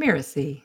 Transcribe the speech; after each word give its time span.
Mirasee. 0.00 0.62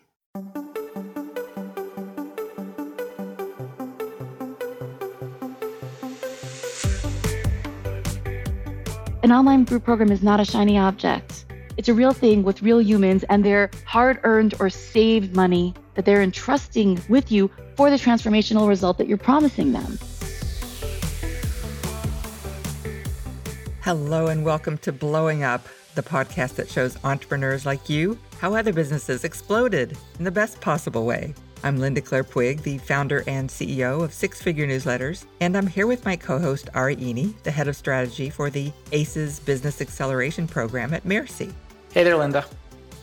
An 9.23 9.33
online 9.33 9.65
group 9.65 9.83
program 9.83 10.09
is 10.09 10.23
not 10.23 10.39
a 10.39 10.45
shiny 10.45 10.77
object. 10.77 11.45
It's 11.75 11.89
a 11.89 11.93
real 11.93 12.13
thing 12.13 12.43
with 12.43 12.61
real 12.61 12.81
humans 12.81 13.25
and 13.27 13.43
their 13.43 13.70
hard 13.86 14.21
earned 14.23 14.54
or 14.61 14.70
saved 14.70 15.36
money 15.36 15.73
that 15.95 16.05
they're 16.05 16.21
entrusting 16.21 17.02
with 17.09 17.29
you 17.29 17.52
for 17.75 17.89
the 17.89 17.97
transformational 17.97 18.70
result 18.70 18.97
that 18.99 19.07
you're 19.09 19.17
promising 19.17 19.73
them. 19.73 19.99
Hello, 23.81 24.27
and 24.27 24.45
welcome 24.45 24.77
to 24.77 24.93
Blowing 24.93 25.43
Up, 25.43 25.67
the 25.96 26.04
podcast 26.04 26.55
that 26.55 26.70
shows 26.70 26.98
entrepreneurs 27.04 27.66
like 27.66 27.89
you 27.89 28.18
how 28.39 28.54
other 28.54 28.73
businesses 28.73 29.23
exploded 29.23 29.97
in 30.19 30.25
the 30.25 30.32
best 30.32 30.60
possible 30.61 31.06
way. 31.06 31.33
I'm 31.64 31.78
Linda 31.78 32.02
Claire 32.02 32.24
Puig, 32.24 32.62
the 32.62 32.78
founder 32.78 33.24
and 33.26 33.50
CEO 33.50 34.04
of 34.04 34.14
Six 34.14 34.42
Figure 34.42 34.68
Newsletters, 34.68 35.26
and 35.40 35.58
I'm 35.58 35.66
here 35.66 35.88
with 35.88 36.05
my 36.05 36.16
co 36.16 36.38
host 36.38 36.70
Ari 36.76 36.98
Iny, 36.98 37.42
the 37.44 37.50
head 37.50 37.68
of 37.68 37.76
strategy 37.76 38.30
for 38.30 38.50
the 38.50 38.72
ACES 38.92 39.40
Business 39.40 39.82
Acceleration 39.82 40.48
Program 40.48 40.94
at 40.94 41.05
Mirasee. 41.05 41.54
Hey 41.92 42.04
there, 42.04 42.18
Linda. 42.18 42.46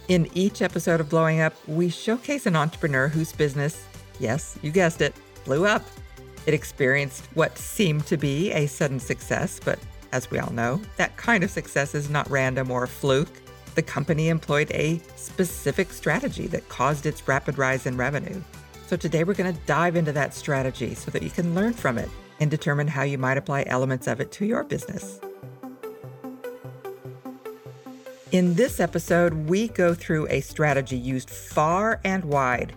In 0.08 0.28
each 0.34 0.62
episode 0.62 1.00
of 1.00 1.08
Blowing 1.08 1.40
Up, 1.40 1.54
we 1.66 1.88
showcase 1.88 2.46
an 2.46 2.54
entrepreneur 2.54 3.08
whose 3.08 3.32
business, 3.32 3.84
yes, 4.20 4.58
you 4.62 4.70
guessed 4.70 5.00
it, 5.00 5.14
blew 5.44 5.66
up. 5.66 5.82
It 6.46 6.54
experienced 6.54 7.26
what 7.34 7.56
seemed 7.56 8.06
to 8.06 8.16
be 8.16 8.52
a 8.52 8.66
sudden 8.66 9.00
success, 9.00 9.60
but 9.64 9.78
as 10.12 10.30
we 10.30 10.38
all 10.38 10.52
know, 10.52 10.80
that 10.96 11.16
kind 11.16 11.42
of 11.42 11.50
success 11.50 11.94
is 11.94 12.08
not 12.08 12.30
random 12.30 12.70
or 12.70 12.84
a 12.84 12.88
fluke. 12.88 13.40
The 13.74 13.82
company 13.82 14.28
employed 14.28 14.70
a 14.72 15.00
specific 15.16 15.92
strategy 15.92 16.46
that 16.48 16.68
caused 16.68 17.06
its 17.06 17.26
rapid 17.26 17.58
rise 17.58 17.86
in 17.86 17.96
revenue. 17.96 18.40
So 18.86 18.96
today 18.96 19.24
we're 19.24 19.34
going 19.34 19.54
to 19.54 19.60
dive 19.64 19.96
into 19.96 20.12
that 20.12 20.34
strategy 20.34 20.94
so 20.94 21.10
that 21.10 21.22
you 21.22 21.30
can 21.30 21.54
learn 21.54 21.72
from 21.72 21.96
it 21.96 22.10
and 22.40 22.50
determine 22.50 22.88
how 22.88 23.02
you 23.02 23.16
might 23.16 23.38
apply 23.38 23.64
elements 23.66 24.06
of 24.06 24.20
it 24.20 24.30
to 24.32 24.44
your 24.44 24.64
business. 24.64 25.18
In 28.32 28.54
this 28.54 28.80
episode, 28.80 29.34
we 29.34 29.68
go 29.68 29.94
through 29.94 30.26
a 30.28 30.40
strategy 30.40 30.96
used 30.96 31.30
far 31.30 32.00
and 32.04 32.24
wide 32.24 32.74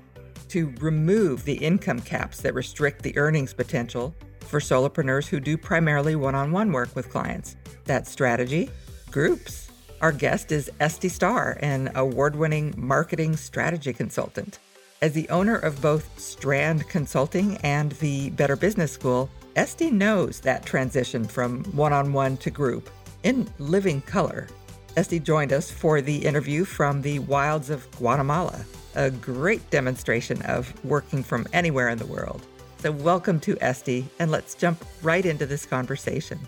to 0.50 0.74
remove 0.80 1.44
the 1.44 1.56
income 1.56 2.00
caps 2.00 2.42
that 2.42 2.54
restrict 2.54 3.02
the 3.02 3.18
earnings 3.18 3.54
potential 3.54 4.16
for 4.46 4.60
solopreneurs 4.60 5.28
who 5.28 5.40
do 5.40 5.58
primarily 5.58 6.16
one 6.16 6.36
on 6.36 6.52
one 6.52 6.72
work 6.72 6.96
with 6.96 7.10
clients. 7.10 7.56
That 7.86 8.08
strategy? 8.08 8.70
Groups. 9.12 9.70
Our 10.02 10.12
guest 10.12 10.52
is 10.52 10.70
Estie 10.80 11.10
Starr, 11.10 11.58
an 11.62 11.92
award 11.96 12.36
winning 12.36 12.74
marketing 12.78 13.38
strategy 13.38 13.94
consultant. 13.94 14.60
As 15.02 15.14
the 15.14 15.30
owner 15.30 15.56
of 15.56 15.82
both 15.82 16.20
Strand 16.20 16.88
Consulting 16.88 17.58
and 17.58 17.92
the 17.94 18.30
Better 18.32 18.56
Business 18.56 18.92
School, 18.92 19.30
Estie 19.56 19.92
knows 19.92 20.40
that 20.42 20.66
transition 20.66 21.26
from 21.26 21.64
one 21.66 21.94
on 21.94 22.14
one 22.14 22.38
to 22.38 22.50
group 22.50 22.90
in 23.24 23.48
living 23.60 24.02
color. 24.02 24.48
Estie 24.96 25.22
joined 25.22 25.52
us 25.52 25.70
for 25.70 26.02
the 26.02 26.26
interview 26.26 26.66
from 26.66 27.02
the 27.02 27.20
wilds 27.20 27.70
of 27.70 27.90
Guatemala, 27.98 28.66
a 28.96 29.12
great 29.12 29.70
demonstration 29.70 30.42
of 30.44 30.74
working 30.86 31.24
from 31.24 31.46
anywhere 31.52 31.90
in 31.90 31.98
the 31.98 32.06
world. 32.06 32.46
So, 32.78 32.92
welcome 32.92 33.40
to 33.42 33.56
Estie, 33.56 34.06
and 34.20 34.30
let's 34.30 34.54
jump 34.54 34.86
right 35.02 35.26
into 35.26 35.46
this 35.46 35.66
conversation. 35.66 36.40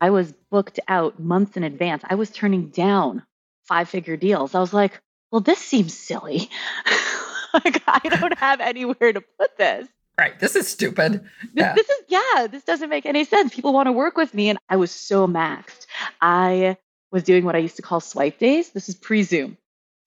I 0.00 0.10
was 0.10 0.32
booked 0.50 0.80
out 0.88 1.18
months 1.20 1.56
in 1.56 1.62
advance. 1.62 2.02
I 2.08 2.14
was 2.14 2.30
turning 2.30 2.68
down 2.68 3.22
five 3.64 3.88
figure 3.88 4.16
deals. 4.16 4.54
I 4.54 4.60
was 4.60 4.72
like, 4.72 5.00
well, 5.30 5.40
this 5.40 5.58
seems 5.58 5.96
silly. 5.96 6.48
like, 7.54 7.82
I 7.86 8.00
don't 8.08 8.38
have 8.38 8.60
anywhere 8.60 9.12
to 9.12 9.20
put 9.20 9.56
this. 9.58 9.88
Right. 10.18 10.38
This 10.40 10.56
is 10.56 10.66
stupid. 10.66 11.24
Yeah. 11.54 11.74
This, 11.74 11.86
this 11.86 11.98
is, 11.98 12.04
yeah, 12.08 12.46
this 12.48 12.64
doesn't 12.64 12.88
make 12.88 13.06
any 13.06 13.24
sense. 13.24 13.54
People 13.54 13.72
want 13.72 13.86
to 13.86 13.92
work 13.92 14.16
with 14.16 14.34
me. 14.34 14.48
And 14.48 14.58
I 14.68 14.76
was 14.76 14.90
so 14.90 15.28
maxed. 15.28 15.86
I 16.20 16.76
was 17.12 17.22
doing 17.22 17.44
what 17.44 17.54
I 17.54 17.58
used 17.58 17.76
to 17.76 17.82
call 17.82 18.00
swipe 18.00 18.38
days. 18.38 18.70
This 18.70 18.88
is 18.88 18.96
pre 18.96 19.22
Zoom. 19.22 19.56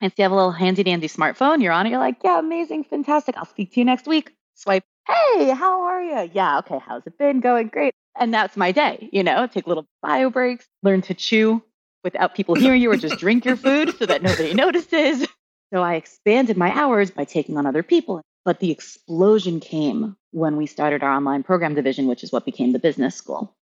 And 0.01 0.11
so 0.11 0.15
you 0.17 0.23
have 0.23 0.31
a 0.31 0.35
little 0.35 0.51
handy 0.51 0.83
dandy 0.83 1.07
smartphone, 1.07 1.61
you're 1.61 1.71
on 1.71 1.85
it, 1.85 1.91
you're 1.91 1.99
like, 1.99 2.17
yeah, 2.23 2.39
amazing, 2.39 2.83
fantastic. 2.85 3.37
I'll 3.37 3.45
speak 3.45 3.71
to 3.73 3.79
you 3.79 3.85
next 3.85 4.07
week. 4.07 4.33
Swipe, 4.55 4.83
hey, 5.07 5.51
how 5.51 5.83
are 5.83 6.01
you? 6.01 6.31
Yeah, 6.33 6.57
okay, 6.59 6.79
how's 6.85 7.05
it 7.05 7.17
been? 7.17 7.39
Going 7.39 7.67
great. 7.67 7.93
And 8.19 8.33
that's 8.33 8.57
my 8.57 8.71
day, 8.71 9.09
you 9.11 9.23
know, 9.23 9.47
take 9.47 9.67
little 9.67 9.85
bio 10.01 10.29
breaks, 10.29 10.65
learn 10.83 11.01
to 11.03 11.13
chew 11.13 11.63
without 12.03 12.33
people 12.33 12.55
hearing 12.55 12.81
you 12.81 12.91
or 12.91 12.97
just 12.97 13.19
drink 13.19 13.45
your 13.45 13.55
food 13.55 13.95
so 13.97 14.07
that 14.07 14.23
nobody 14.23 14.53
notices. 14.53 15.27
So 15.71 15.81
I 15.81 15.95
expanded 15.95 16.57
my 16.57 16.71
hours 16.71 17.11
by 17.11 17.23
taking 17.23 17.57
on 17.57 17.65
other 17.65 17.83
people. 17.83 18.21
But 18.43 18.59
the 18.59 18.71
explosion 18.71 19.59
came 19.59 20.17
when 20.31 20.57
we 20.57 20.65
started 20.65 21.03
our 21.03 21.11
online 21.11 21.43
program 21.43 21.75
division, 21.75 22.07
which 22.07 22.23
is 22.23 22.31
what 22.31 22.43
became 22.43 22.73
the 22.73 22.79
business 22.79 23.15
school. 23.15 23.55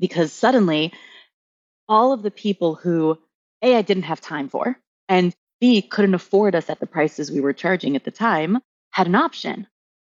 Because 0.00 0.32
suddenly, 0.32 0.92
all 1.88 2.12
of 2.12 2.22
the 2.22 2.32
people 2.32 2.74
who, 2.74 3.16
A, 3.62 3.76
I 3.76 3.82
didn't 3.82 4.02
have 4.04 4.20
time 4.20 4.48
for, 4.48 4.76
and 5.08 5.32
B, 5.60 5.82
couldn't 5.82 6.14
afford 6.14 6.54
us 6.54 6.68
at 6.70 6.80
the 6.80 6.86
prices 6.86 7.30
we 7.30 7.40
were 7.40 7.52
charging 7.52 7.96
at 7.96 8.04
the 8.04 8.10
time, 8.10 8.58
had 8.90 9.06
an 9.06 9.14
option. 9.14 9.66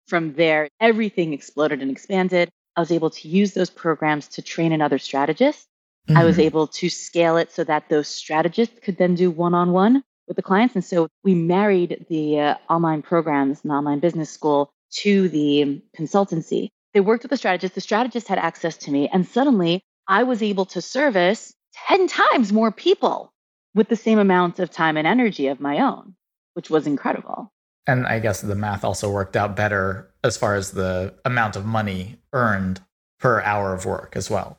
From 0.08 0.34
there, 0.34 0.68
everything 0.80 1.32
exploded 1.32 1.80
and 1.80 1.90
expanded. 1.90 2.50
I 2.76 2.80
was 2.80 2.92
able 2.92 3.10
to 3.10 3.28
use 3.28 3.54
those 3.54 3.70
programs 3.70 4.28
to 4.28 4.42
train 4.42 4.72
another 4.72 4.98
strategist. 4.98 5.66
Mm-hmm. 6.08 6.18
I 6.18 6.24
was 6.24 6.36
mm-hmm. 6.36 6.46
able 6.46 6.66
to 6.68 6.88
scale 6.88 7.36
it 7.36 7.52
so 7.52 7.64
that 7.64 7.88
those 7.88 8.08
strategists 8.08 8.78
could 8.82 8.98
then 8.98 9.14
do 9.14 9.30
one 9.30 9.54
on 9.54 9.72
one 9.72 10.02
with 10.26 10.36
the 10.36 10.42
clients. 10.42 10.74
And 10.74 10.84
so 10.84 11.08
we 11.22 11.34
married 11.34 12.06
the 12.08 12.40
uh, 12.40 12.54
online 12.68 13.02
programs 13.02 13.62
and 13.62 13.72
online 13.72 14.00
business 14.00 14.30
school 14.30 14.70
to 14.96 15.28
the 15.28 15.82
consultancy. 15.96 16.68
They 16.92 17.00
worked 17.00 17.24
with 17.24 17.30
the 17.30 17.36
strategist. 17.36 17.74
The 17.74 17.80
strategist 17.80 18.28
had 18.28 18.38
access 18.38 18.76
to 18.78 18.90
me. 18.90 19.08
And 19.08 19.26
suddenly 19.26 19.82
I 20.06 20.22
was 20.22 20.42
able 20.42 20.66
to 20.66 20.80
service 20.80 21.54
10 21.88 22.08
times 22.08 22.52
more 22.52 22.70
people 22.70 23.32
with 23.74 23.88
the 23.88 23.96
same 23.96 24.18
amount 24.18 24.58
of 24.58 24.70
time 24.70 24.96
and 24.96 25.06
energy 25.06 25.48
of 25.48 25.60
my 25.60 25.80
own, 25.80 26.14
which 26.54 26.70
was 26.70 26.86
incredible. 26.86 27.52
And 27.86 28.06
I 28.06 28.18
guess 28.18 28.40
the 28.40 28.54
math 28.54 28.84
also 28.84 29.10
worked 29.10 29.36
out 29.36 29.56
better 29.56 30.10
as 30.22 30.36
far 30.36 30.54
as 30.54 30.70
the 30.70 31.14
amount 31.24 31.56
of 31.56 31.66
money 31.66 32.16
earned 32.32 32.80
per 33.18 33.42
hour 33.42 33.74
of 33.74 33.84
work 33.84 34.14
as 34.16 34.30
well. 34.30 34.58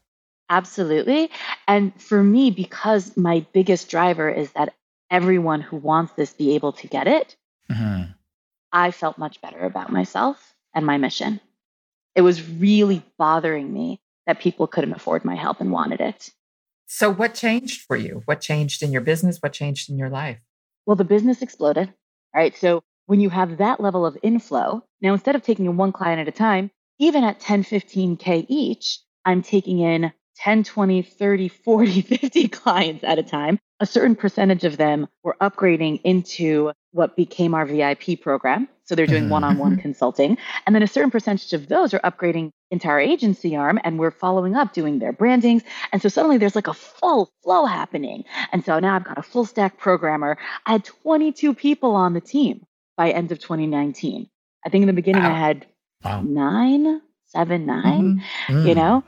Absolutely. 0.49 1.31
And 1.67 1.99
for 1.99 2.21
me, 2.21 2.51
because 2.51 3.17
my 3.17 3.45
biggest 3.51 3.89
driver 3.89 4.29
is 4.29 4.51
that 4.51 4.75
everyone 5.09 5.61
who 5.61 5.77
wants 5.77 6.13
this 6.13 6.33
be 6.33 6.53
able 6.53 6.73
to 6.73 6.87
get 6.87 7.07
it, 7.07 7.35
mm-hmm. 7.71 8.11
I 8.71 8.91
felt 8.91 9.17
much 9.17 9.41
better 9.41 9.59
about 9.59 9.91
myself 9.91 10.53
and 10.73 10.85
my 10.85 10.97
mission. 10.97 11.39
It 12.13 12.21
was 12.21 12.47
really 12.47 13.03
bothering 13.17 13.73
me 13.73 13.99
that 14.27 14.39
people 14.39 14.67
couldn't 14.67 14.93
afford 14.93 15.25
my 15.25 15.35
help 15.35 15.61
and 15.61 15.71
wanted 15.71 16.01
it. 16.01 16.29
So, 16.87 17.11
what 17.11 17.33
changed 17.33 17.81
for 17.81 17.95
you? 17.95 18.21
What 18.25 18.41
changed 18.41 18.83
in 18.83 18.91
your 18.91 19.01
business? 19.01 19.39
What 19.41 19.53
changed 19.53 19.89
in 19.89 19.97
your 19.97 20.09
life? 20.09 20.37
Well, 20.85 20.95
the 20.95 21.03
business 21.03 21.41
exploded. 21.41 21.87
All 22.33 22.41
right. 22.41 22.55
So, 22.55 22.83
when 23.07 23.19
you 23.19 23.29
have 23.29 23.57
that 23.57 23.79
level 23.79 24.05
of 24.05 24.17
inflow, 24.21 24.83
now 25.01 25.13
instead 25.13 25.35
of 25.35 25.43
taking 25.43 25.65
in 25.65 25.77
one 25.77 25.91
client 25.91 26.19
at 26.19 26.27
a 26.27 26.37
time, 26.37 26.71
even 26.99 27.23
at 27.23 27.39
10, 27.39 27.63
15K 27.63 28.45
each, 28.47 28.99
I'm 29.25 29.41
taking 29.41 29.79
in 29.79 30.11
10, 30.37 30.63
20, 30.63 31.01
30, 31.01 31.47
40, 31.65 32.01
50 32.01 32.47
clients 32.49 33.03
at 33.03 33.19
a 33.19 33.23
time. 33.23 33.59
A 33.79 33.85
certain 33.85 34.15
percentage 34.15 34.63
of 34.63 34.77
them 34.77 35.07
were 35.23 35.35
upgrading 35.41 36.01
into 36.03 36.71
what 36.95 37.17
became 37.17 37.53
our 37.53 37.65
VIP 37.65 38.21
program. 38.21 38.69
So 38.85 38.95
they're 38.95 39.05
doing 39.05 39.27
one 39.27 39.43
on 39.43 39.57
one 39.57 39.75
consulting. 39.77 40.37
And 40.65 40.73
then 40.73 40.81
a 40.81 40.87
certain 40.87 41.11
percentage 41.11 41.51
of 41.51 41.67
those 41.67 41.93
are 41.93 41.99
upgrading 41.99 42.51
into 42.71 42.87
our 42.87 42.99
agency 42.99 43.53
arm 43.55 43.79
and 43.83 43.99
we're 43.99 44.11
following 44.11 44.55
up 44.55 44.73
doing 44.73 44.99
their 44.99 45.11
brandings. 45.11 45.63
And 45.91 46.01
so 46.01 46.07
suddenly 46.07 46.37
there's 46.37 46.55
like 46.55 46.67
a 46.67 46.73
full 46.73 47.29
flow 47.43 47.65
happening. 47.65 48.23
And 48.53 48.63
so 48.63 48.79
now 48.79 48.95
I've 48.95 49.03
got 49.03 49.17
a 49.17 49.23
full 49.23 49.45
stack 49.45 49.77
programmer. 49.77 50.37
I 50.65 50.71
had 50.71 50.85
22 50.85 51.53
people 51.53 51.95
on 51.95 52.13
the 52.13 52.21
team 52.21 52.65
by 52.95 53.11
end 53.11 53.31
of 53.33 53.39
2019. 53.39 54.29
I 54.65 54.69
think 54.69 54.83
in 54.83 54.87
the 54.87 54.93
beginning 54.93 55.23
wow. 55.23 55.33
I 55.33 55.37
had 55.37 55.65
wow. 56.03 56.21
nine, 56.21 57.01
seven, 57.25 57.65
nine, 57.65 58.23
mm-hmm. 58.47 58.67
you 58.67 58.73
mm. 58.73 58.77
know? 58.77 59.03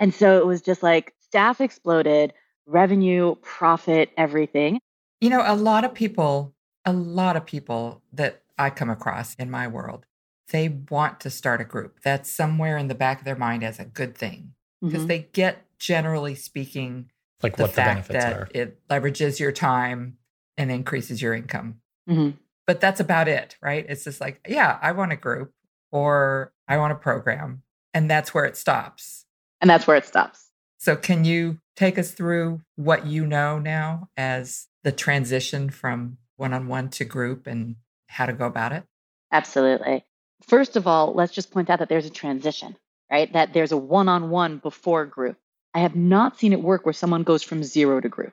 And 0.00 0.12
so 0.12 0.38
it 0.38 0.46
was 0.46 0.62
just 0.62 0.82
like 0.82 1.14
staff 1.20 1.60
exploded, 1.60 2.32
revenue, 2.66 3.36
profit, 3.36 4.10
everything. 4.16 4.80
You 5.20 5.30
know, 5.30 5.44
a 5.44 5.54
lot 5.54 5.84
of 5.84 5.94
people, 5.94 6.54
a 6.84 6.92
lot 6.92 7.36
of 7.36 7.46
people 7.46 8.02
that 8.12 8.42
I 8.58 8.70
come 8.70 8.90
across 8.90 9.34
in 9.34 9.50
my 9.50 9.66
world, 9.66 10.06
they 10.50 10.68
want 10.68 11.20
to 11.20 11.30
start 11.30 11.60
a 11.60 11.64
group. 11.64 12.00
That's 12.02 12.30
somewhere 12.30 12.76
in 12.76 12.88
the 12.88 12.94
back 12.94 13.20
of 13.20 13.24
their 13.24 13.36
mind 13.36 13.64
as 13.64 13.78
a 13.78 13.84
good 13.84 14.16
thing 14.16 14.52
because 14.82 15.00
mm-hmm. 15.00 15.08
they 15.08 15.28
get, 15.32 15.66
generally 15.78 16.34
speaking, 16.34 17.10
like 17.42 17.56
the 17.56 17.64
what 17.64 17.72
fact 17.72 18.06
the 18.06 18.12
benefits 18.12 18.24
that 18.24 18.40
are. 18.40 18.48
it 18.54 18.86
leverages 18.88 19.38
your 19.38 19.52
time 19.52 20.18
and 20.56 20.70
increases 20.70 21.22
your 21.22 21.34
income. 21.34 21.80
Mm-hmm. 22.08 22.36
But 22.66 22.80
that's 22.80 23.00
about 23.00 23.28
it, 23.28 23.56
right? 23.62 23.84
It's 23.88 24.04
just 24.04 24.20
like, 24.20 24.40
yeah, 24.48 24.78
I 24.80 24.92
want 24.92 25.12
a 25.12 25.16
group 25.16 25.52
or 25.90 26.52
I 26.68 26.76
want 26.76 26.92
a 26.92 26.96
program. 26.96 27.62
And 27.94 28.10
that's 28.10 28.32
where 28.34 28.44
it 28.44 28.56
stops. 28.56 29.24
And 29.60 29.68
that's 29.68 29.86
where 29.86 29.96
it 29.96 30.04
stops. 30.04 30.50
So, 30.78 30.96
can 30.96 31.24
you 31.24 31.58
take 31.76 31.98
us 31.98 32.12
through 32.12 32.62
what 32.76 33.06
you 33.06 33.26
know 33.26 33.58
now 33.58 34.08
as 34.16 34.68
the 34.82 34.92
transition 34.92 35.68
from 35.68 36.18
one 36.40 36.54
on 36.54 36.66
one 36.66 36.88
to 36.88 37.04
group 37.04 37.46
and 37.46 37.76
how 38.06 38.26
to 38.26 38.32
go 38.32 38.46
about 38.46 38.72
it? 38.72 38.84
Absolutely. 39.30 40.04
First 40.48 40.76
of 40.76 40.86
all, 40.86 41.12
let's 41.12 41.32
just 41.32 41.50
point 41.50 41.70
out 41.70 41.78
that 41.78 41.88
there's 41.88 42.06
a 42.06 42.10
transition, 42.10 42.76
right? 43.10 43.32
That 43.32 43.52
there's 43.52 43.72
a 43.72 43.76
one 43.76 44.08
on 44.08 44.30
one 44.30 44.58
before 44.58 45.04
group. 45.06 45.36
I 45.74 45.80
have 45.80 45.94
not 45.94 46.38
seen 46.38 46.52
it 46.52 46.62
work 46.62 46.84
where 46.84 46.92
someone 46.92 47.22
goes 47.22 47.42
from 47.42 47.62
zero 47.62 48.00
to 48.00 48.08
group. 48.08 48.32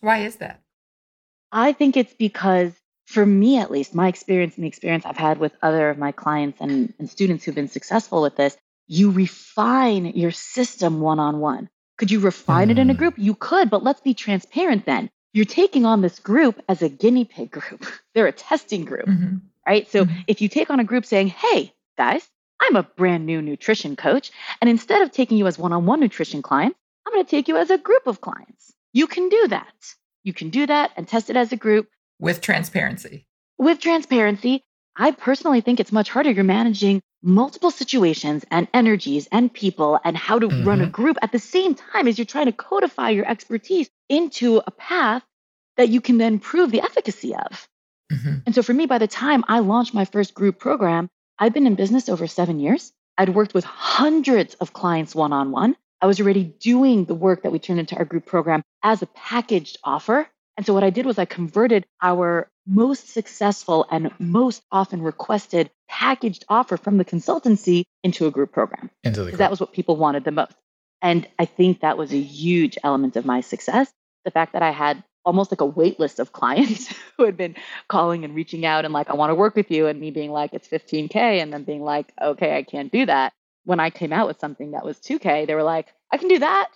Why 0.00 0.18
is 0.18 0.36
that? 0.36 0.60
I 1.50 1.72
think 1.72 1.96
it's 1.96 2.14
because, 2.14 2.72
for 3.06 3.24
me 3.24 3.58
at 3.58 3.70
least, 3.70 3.94
my 3.94 4.08
experience 4.08 4.54
and 4.56 4.64
the 4.64 4.68
experience 4.68 5.04
I've 5.04 5.16
had 5.16 5.38
with 5.38 5.52
other 5.62 5.90
of 5.90 5.98
my 5.98 6.12
clients 6.12 6.60
and, 6.60 6.92
and 6.98 7.10
students 7.10 7.44
who've 7.44 7.54
been 7.54 7.68
successful 7.68 8.22
with 8.22 8.36
this, 8.36 8.56
you 8.86 9.10
refine 9.10 10.06
your 10.06 10.30
system 10.30 11.00
one 11.00 11.18
on 11.18 11.40
one. 11.40 11.68
Could 11.98 12.10
you 12.10 12.20
refine 12.20 12.68
mm. 12.68 12.72
it 12.72 12.78
in 12.78 12.90
a 12.90 12.94
hmm. 12.94 12.98
group? 12.98 13.14
You 13.16 13.34
could, 13.34 13.70
but 13.70 13.82
let's 13.82 14.00
be 14.00 14.14
transparent 14.14 14.86
then. 14.86 15.10
You're 15.32 15.44
taking 15.44 15.86
on 15.86 16.02
this 16.02 16.18
group 16.18 16.60
as 16.68 16.82
a 16.82 16.88
guinea 16.88 17.24
pig 17.24 17.50
group. 17.50 17.86
They're 18.14 18.26
a 18.26 18.32
testing 18.32 18.84
group, 18.84 19.06
mm-hmm. 19.06 19.36
right? 19.66 19.90
So 19.90 20.04
mm-hmm. 20.04 20.20
if 20.26 20.40
you 20.40 20.48
take 20.48 20.70
on 20.70 20.80
a 20.80 20.84
group 20.84 21.06
saying, 21.06 21.28
hey, 21.28 21.72
guys, 21.96 22.28
I'm 22.60 22.76
a 22.76 22.82
brand 22.82 23.26
new 23.26 23.42
nutrition 23.42 23.96
coach, 23.96 24.30
and 24.60 24.70
instead 24.70 25.02
of 25.02 25.10
taking 25.10 25.38
you 25.38 25.46
as 25.46 25.58
one 25.58 25.72
on 25.72 25.86
one 25.86 26.00
nutrition 26.00 26.42
clients, 26.42 26.78
I'm 27.06 27.12
going 27.12 27.24
to 27.24 27.30
take 27.30 27.48
you 27.48 27.56
as 27.56 27.70
a 27.70 27.78
group 27.78 28.06
of 28.06 28.20
clients. 28.20 28.72
You 28.92 29.06
can 29.06 29.28
do 29.28 29.48
that. 29.48 29.74
You 30.22 30.32
can 30.32 30.50
do 30.50 30.66
that 30.66 30.92
and 30.96 31.08
test 31.08 31.30
it 31.30 31.36
as 31.36 31.50
a 31.50 31.56
group. 31.56 31.88
With 32.20 32.40
transparency. 32.40 33.26
With 33.58 33.80
transparency. 33.80 34.62
I 34.96 35.10
personally 35.10 35.60
think 35.60 35.80
it's 35.80 35.90
much 35.90 36.10
harder. 36.10 36.30
You're 36.30 36.44
managing 36.44 37.02
multiple 37.22 37.70
situations 37.70 38.44
and 38.50 38.68
energies 38.74 39.28
and 39.30 39.52
people 39.52 39.98
and 40.04 40.16
how 40.16 40.38
to 40.38 40.48
mm-hmm. 40.48 40.68
run 40.68 40.80
a 40.80 40.84
mm-hmm. 40.84 40.90
group 40.90 41.16
at 41.22 41.32
the 41.32 41.38
same 41.38 41.74
time 41.74 42.08
as 42.08 42.18
you're 42.18 42.24
trying 42.24 42.46
to 42.46 42.52
codify 42.52 43.10
your 43.10 43.28
expertise 43.28 43.88
into 44.08 44.60
a 44.66 44.70
path 44.70 45.22
that 45.76 45.88
you 45.88 46.00
can 46.00 46.18
then 46.18 46.38
prove 46.38 46.70
the 46.70 46.82
efficacy 46.82 47.34
of. 47.34 47.68
Mm-hmm. 48.12 48.38
And 48.46 48.54
so 48.54 48.62
for 48.62 48.74
me, 48.74 48.86
by 48.86 48.98
the 48.98 49.06
time 49.06 49.44
I 49.48 49.60
launched 49.60 49.94
my 49.94 50.04
first 50.04 50.34
group 50.34 50.58
program, 50.58 51.08
I'd 51.38 51.54
been 51.54 51.66
in 51.66 51.76
business 51.76 52.08
over 52.08 52.26
seven 52.26 52.60
years. 52.60 52.92
I'd 53.16 53.30
worked 53.30 53.54
with 53.54 53.64
hundreds 53.64 54.54
of 54.54 54.72
clients 54.72 55.14
one 55.14 55.32
on 55.32 55.50
one. 55.50 55.76
I 56.00 56.06
was 56.06 56.20
already 56.20 56.44
doing 56.44 57.04
the 57.04 57.14
work 57.14 57.42
that 57.42 57.52
we 57.52 57.58
turned 57.58 57.80
into 57.80 57.96
our 57.96 58.04
group 58.04 58.26
program 58.26 58.62
as 58.82 59.02
a 59.02 59.06
packaged 59.06 59.78
offer. 59.84 60.28
And 60.56 60.66
so 60.66 60.74
what 60.74 60.84
I 60.84 60.90
did 60.90 61.06
was 61.06 61.18
I 61.18 61.24
converted 61.24 61.86
our 62.02 62.50
most 62.66 63.08
successful 63.08 63.86
and 63.90 64.10
most 64.18 64.62
often 64.70 65.02
requested 65.02 65.70
packaged 65.88 66.44
offer 66.48 66.76
from 66.76 66.98
the 66.98 67.04
consultancy 67.04 67.84
into 68.02 68.26
a 68.26 68.30
group 68.30 68.52
program. 68.52 68.90
Into 69.04 69.24
that 69.36 69.50
was 69.50 69.60
what 69.60 69.72
people 69.72 69.96
wanted 69.96 70.24
the 70.24 70.30
most. 70.30 70.54
And 71.00 71.28
I 71.38 71.44
think 71.44 71.80
that 71.80 71.98
was 71.98 72.12
a 72.12 72.20
huge 72.20 72.78
element 72.84 73.16
of 73.16 73.26
my 73.26 73.40
success. 73.40 73.92
The 74.24 74.30
fact 74.30 74.52
that 74.52 74.62
I 74.62 74.70
had 74.70 75.02
almost 75.24 75.52
like 75.52 75.60
a 75.60 75.66
wait 75.66 75.98
list 76.00 76.20
of 76.20 76.32
clients 76.32 76.94
who 77.16 77.24
had 77.24 77.36
been 77.36 77.56
calling 77.88 78.24
and 78.24 78.34
reaching 78.34 78.64
out 78.64 78.84
and 78.84 78.94
like, 78.94 79.10
I 79.10 79.14
want 79.14 79.30
to 79.30 79.34
work 79.34 79.56
with 79.56 79.70
you. 79.70 79.86
And 79.88 80.00
me 80.00 80.10
being 80.10 80.30
like, 80.30 80.52
it's 80.52 80.68
15K. 80.68 81.16
And 81.16 81.52
then 81.52 81.64
being 81.64 81.82
like, 81.82 82.12
okay, 82.20 82.56
I 82.56 82.62
can't 82.62 82.92
do 82.92 83.06
that. 83.06 83.32
When 83.64 83.80
I 83.80 83.90
came 83.90 84.12
out 84.12 84.26
with 84.26 84.40
something 84.40 84.72
that 84.72 84.84
was 84.84 84.98
2K, 84.98 85.46
they 85.46 85.54
were 85.54 85.62
like, 85.62 85.88
I 86.12 86.16
can 86.16 86.28
do 86.28 86.40
that. 86.40 86.70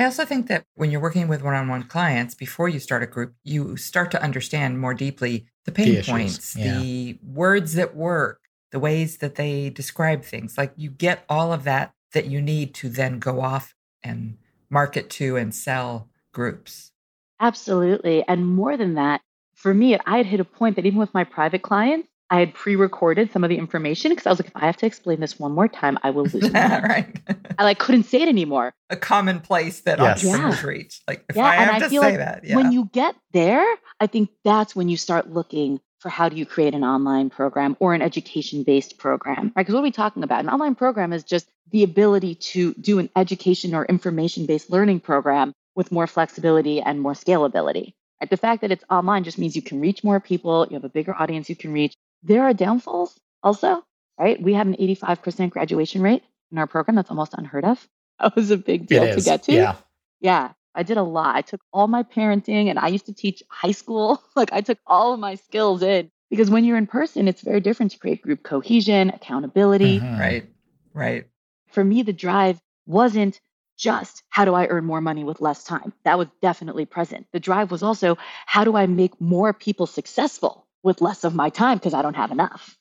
I 0.00 0.04
also 0.04 0.24
think 0.24 0.46
that 0.48 0.64
when 0.76 0.90
you're 0.90 1.00
working 1.00 1.28
with 1.28 1.42
one 1.42 1.54
on 1.54 1.68
one 1.68 1.82
clients, 1.82 2.34
before 2.34 2.70
you 2.70 2.78
start 2.78 3.02
a 3.02 3.06
group, 3.06 3.34
you 3.44 3.76
start 3.76 4.10
to 4.12 4.22
understand 4.22 4.80
more 4.80 4.94
deeply 4.94 5.46
the 5.66 5.72
pain 5.72 5.96
the 5.96 6.02
points, 6.02 6.56
yeah. 6.56 6.78
the 6.78 7.18
words 7.22 7.74
that 7.74 7.94
work, 7.94 8.40
the 8.70 8.78
ways 8.78 9.18
that 9.18 9.34
they 9.34 9.68
describe 9.68 10.24
things. 10.24 10.56
Like 10.56 10.72
you 10.76 10.88
get 10.88 11.24
all 11.28 11.52
of 11.52 11.64
that 11.64 11.92
that 12.12 12.26
you 12.26 12.40
need 12.40 12.74
to 12.76 12.88
then 12.88 13.18
go 13.18 13.42
off 13.42 13.74
and 14.02 14.38
market 14.70 15.10
to 15.10 15.36
and 15.36 15.54
sell 15.54 16.08
groups. 16.32 16.92
Absolutely. 17.38 18.24
And 18.26 18.46
more 18.48 18.78
than 18.78 18.94
that, 18.94 19.20
for 19.54 19.74
me, 19.74 19.98
I 20.06 20.16
had 20.16 20.26
hit 20.26 20.40
a 20.40 20.44
point 20.44 20.76
that 20.76 20.86
even 20.86 20.98
with 20.98 21.12
my 21.12 21.24
private 21.24 21.60
clients, 21.60 22.08
I 22.30 22.38
had 22.38 22.54
pre-recorded 22.54 23.32
some 23.32 23.42
of 23.42 23.50
the 23.50 23.58
information 23.58 24.10
because 24.10 24.24
I 24.24 24.30
was 24.30 24.38
like, 24.38 24.48
if 24.48 24.56
I 24.56 24.66
have 24.66 24.76
to 24.78 24.86
explain 24.86 25.18
this 25.18 25.38
one 25.38 25.50
more 25.50 25.66
time, 25.66 25.98
I 26.04 26.10
will 26.10 26.26
lose. 26.26 26.48
right. 26.54 27.20
I 27.58 27.64
like 27.64 27.80
couldn't 27.80 28.04
say 28.04 28.22
it 28.22 28.28
anymore. 28.28 28.72
A 28.88 28.96
common 28.96 29.40
place 29.40 29.80
that 29.80 29.98
yes. 29.98 30.24
entrepreneurs 30.24 30.62
yeah. 30.62 30.68
reach. 30.68 31.00
Like 31.08 31.24
if 31.28 31.36
yeah, 31.36 31.44
I 31.44 31.54
have 31.56 31.68
and 31.68 31.76
I 31.76 31.78
to 31.80 31.88
feel 31.88 32.02
say 32.02 32.10
like 32.10 32.18
that, 32.18 32.44
yeah. 32.44 32.56
when 32.56 32.70
you 32.70 32.88
get 32.92 33.16
there, 33.32 33.66
I 33.98 34.06
think 34.06 34.30
that's 34.44 34.76
when 34.76 34.88
you 34.88 34.96
start 34.96 35.28
looking 35.28 35.80
for 35.98 36.08
how 36.08 36.28
do 36.28 36.36
you 36.36 36.46
create 36.46 36.74
an 36.74 36.84
online 36.84 37.30
program 37.30 37.76
or 37.80 37.94
an 37.94 38.00
education-based 38.00 38.96
program, 38.96 39.52
right? 39.54 39.56
Because 39.56 39.74
what 39.74 39.80
are 39.80 39.82
we 39.82 39.90
talking 39.90 40.22
about? 40.22 40.40
An 40.40 40.48
online 40.48 40.76
program 40.76 41.12
is 41.12 41.24
just 41.24 41.46
the 41.72 41.82
ability 41.82 42.36
to 42.36 42.74
do 42.74 43.00
an 43.00 43.10
education 43.16 43.74
or 43.74 43.84
information-based 43.84 44.70
learning 44.70 45.00
program 45.00 45.52
with 45.74 45.92
more 45.92 46.06
flexibility 46.06 46.80
and 46.80 47.00
more 47.00 47.12
scalability. 47.12 47.92
The 48.28 48.36
fact 48.36 48.62
that 48.62 48.70
it's 48.70 48.84
online 48.90 49.24
just 49.24 49.38
means 49.38 49.56
you 49.56 49.62
can 49.62 49.80
reach 49.80 50.04
more 50.04 50.20
people, 50.20 50.66
you 50.70 50.74
have 50.74 50.84
a 50.84 50.90
bigger 50.90 51.14
audience 51.14 51.48
you 51.48 51.56
can 51.56 51.72
reach, 51.72 51.94
there 52.22 52.42
are 52.42 52.54
downfalls 52.54 53.18
also, 53.42 53.84
right? 54.18 54.40
We 54.40 54.54
had 54.54 54.66
an 54.66 54.76
85% 54.76 55.50
graduation 55.50 56.02
rate 56.02 56.22
in 56.52 56.58
our 56.58 56.66
program. 56.66 56.96
That's 56.96 57.10
almost 57.10 57.34
unheard 57.34 57.64
of. 57.64 57.86
That 58.20 58.36
was 58.36 58.50
a 58.50 58.58
big 58.58 58.86
deal 58.86 59.14
to 59.14 59.22
get 59.22 59.44
to. 59.44 59.52
Yeah. 59.52 59.76
Yeah. 60.20 60.52
I 60.74 60.82
did 60.82 60.98
a 60.98 61.02
lot. 61.02 61.36
I 61.36 61.40
took 61.40 61.62
all 61.72 61.88
my 61.88 62.02
parenting 62.02 62.68
and 62.68 62.78
I 62.78 62.88
used 62.88 63.06
to 63.06 63.14
teach 63.14 63.42
high 63.48 63.70
school. 63.70 64.22
like 64.36 64.52
I 64.52 64.60
took 64.60 64.76
all 64.86 65.14
of 65.14 65.20
my 65.20 65.36
skills 65.36 65.82
in 65.82 66.10
because 66.28 66.50
when 66.50 66.66
you're 66.66 66.76
in 66.76 66.86
person, 66.86 67.28
it's 67.28 67.40
very 67.40 67.60
different 67.60 67.92
to 67.92 67.98
create 67.98 68.20
group 68.20 68.42
cohesion, 68.42 69.08
accountability. 69.08 70.00
Mm-hmm. 70.00 70.20
Right. 70.20 70.50
Right. 70.92 71.26
For 71.68 71.82
me, 71.82 72.02
the 72.02 72.12
drive 72.12 72.60
wasn't 72.84 73.40
just 73.78 74.22
how 74.28 74.44
do 74.44 74.54
I 74.54 74.66
earn 74.66 74.84
more 74.84 75.00
money 75.00 75.24
with 75.24 75.40
less 75.40 75.64
time? 75.64 75.94
That 76.04 76.18
was 76.18 76.28
definitely 76.42 76.84
present. 76.84 77.26
The 77.32 77.40
drive 77.40 77.70
was 77.70 77.82
also 77.82 78.18
how 78.44 78.64
do 78.64 78.76
I 78.76 78.86
make 78.86 79.18
more 79.18 79.54
people 79.54 79.86
successful 79.86 80.66
with 80.82 81.00
less 81.00 81.24
of 81.24 81.34
my 81.34 81.50
time 81.50 81.78
because 81.78 81.94
I 81.94 82.02
don't 82.02 82.16
have 82.16 82.30
enough. 82.30 82.76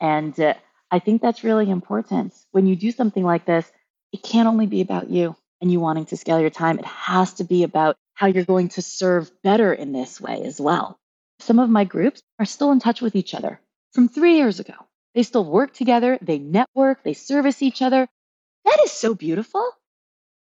And 0.00 0.38
uh, 0.38 0.54
I 0.90 0.98
think 0.98 1.22
that's 1.22 1.44
really 1.44 1.70
important. 1.70 2.34
When 2.52 2.66
you 2.66 2.76
do 2.76 2.90
something 2.90 3.22
like 3.22 3.44
this, 3.44 3.70
it 4.12 4.22
can't 4.22 4.48
only 4.48 4.66
be 4.66 4.80
about 4.80 5.10
you 5.10 5.36
and 5.60 5.70
you 5.70 5.80
wanting 5.80 6.06
to 6.06 6.16
scale 6.16 6.40
your 6.40 6.50
time. 6.50 6.78
It 6.78 6.84
has 6.84 7.34
to 7.34 7.44
be 7.44 7.62
about 7.62 7.96
how 8.14 8.26
you're 8.26 8.44
going 8.44 8.68
to 8.70 8.82
serve 8.82 9.30
better 9.42 9.72
in 9.72 9.92
this 9.92 10.20
way 10.20 10.42
as 10.44 10.60
well. 10.60 10.98
Some 11.40 11.58
of 11.58 11.68
my 11.68 11.84
groups 11.84 12.22
are 12.38 12.44
still 12.44 12.70
in 12.70 12.80
touch 12.80 13.00
with 13.00 13.16
each 13.16 13.34
other 13.34 13.60
from 13.92 14.08
three 14.08 14.36
years 14.36 14.60
ago. 14.60 14.74
They 15.14 15.22
still 15.22 15.44
work 15.44 15.72
together, 15.72 16.18
they 16.20 16.38
network, 16.38 17.02
they 17.02 17.14
service 17.14 17.62
each 17.62 17.82
other. 17.82 18.08
That 18.64 18.80
is 18.84 18.92
so 18.92 19.14
beautiful. 19.14 19.68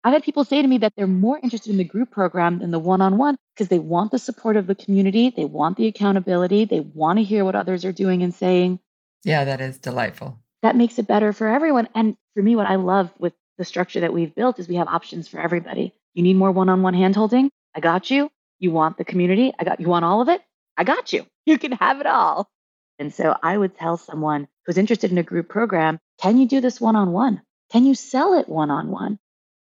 I've 0.03 0.13
had 0.13 0.23
people 0.23 0.45
say 0.45 0.61
to 0.61 0.67
me 0.67 0.79
that 0.79 0.93
they're 0.95 1.07
more 1.07 1.39
interested 1.41 1.71
in 1.71 1.77
the 1.77 1.83
group 1.83 2.11
program 2.11 2.59
than 2.59 2.71
the 2.71 2.79
one 2.79 3.01
on 3.01 3.17
one 3.17 3.37
because 3.59 3.67
they 3.67 3.79
want 3.79 4.09
the 4.09 4.17
support 4.17 4.55
of 4.55 4.67
the 4.67 4.75
community, 4.75 5.33
they 5.35 5.43
want 5.43 5.75
the 5.75 5.87
accountability, 5.87 6.63
they 6.63 6.79
want 6.79 7.19
to 7.19 7.25
hear 7.25 7.43
what 7.43 7.55
others 7.55 7.83
are 7.83 7.91
doing 7.91 8.23
and 8.23 8.33
saying. 8.33 8.79
Yeah, 9.25 9.43
that 9.43 9.59
is 9.59 9.77
delightful. 9.77 10.39
That 10.61 10.77
makes 10.77 10.97
it 10.97 11.07
better 11.07 11.33
for 11.33 11.45
everyone. 11.45 11.89
And 11.93 12.15
for 12.33 12.41
me, 12.41 12.55
what 12.55 12.67
I 12.67 12.75
love 12.75 13.11
with 13.19 13.33
the 13.57 13.65
structure 13.65 13.99
that 13.99 14.13
we've 14.13 14.33
built 14.33 14.59
is 14.59 14.69
we 14.69 14.75
have 14.75 14.87
options 14.87 15.27
for 15.27 15.41
everybody. 15.41 15.93
You 16.13 16.23
need 16.23 16.37
more 16.37 16.53
one 16.53 16.69
on 16.69 16.81
one 16.83 16.93
handholding? 16.93 17.49
I 17.75 17.81
got 17.81 18.09
you. 18.09 18.31
You 18.59 18.71
want 18.71 18.97
the 18.97 19.03
community? 19.03 19.51
I 19.59 19.65
got 19.65 19.81
you 19.81 19.89
want 19.89 20.05
all 20.05 20.21
of 20.21 20.29
it? 20.29 20.41
I 20.77 20.85
got 20.85 21.11
you. 21.11 21.25
You 21.45 21.57
can 21.57 21.71
have 21.71 21.99
it 21.99 22.05
all. 22.05 22.47
And 22.99 23.11
so 23.11 23.35
I 23.41 23.57
would 23.57 23.75
tell 23.75 23.97
someone 23.97 24.47
who's 24.65 24.77
interested 24.77 25.11
in 25.11 25.17
a 25.17 25.23
group 25.23 25.49
program, 25.49 25.97
can 26.21 26.37
you 26.37 26.47
do 26.47 26.61
this 26.61 26.79
one 26.79 26.95
on 26.95 27.11
one? 27.11 27.41
Can 27.71 27.85
you 27.85 27.95
sell 27.95 28.37
it 28.37 28.47
one 28.47 28.69
on 28.69 28.91
one? 28.91 29.17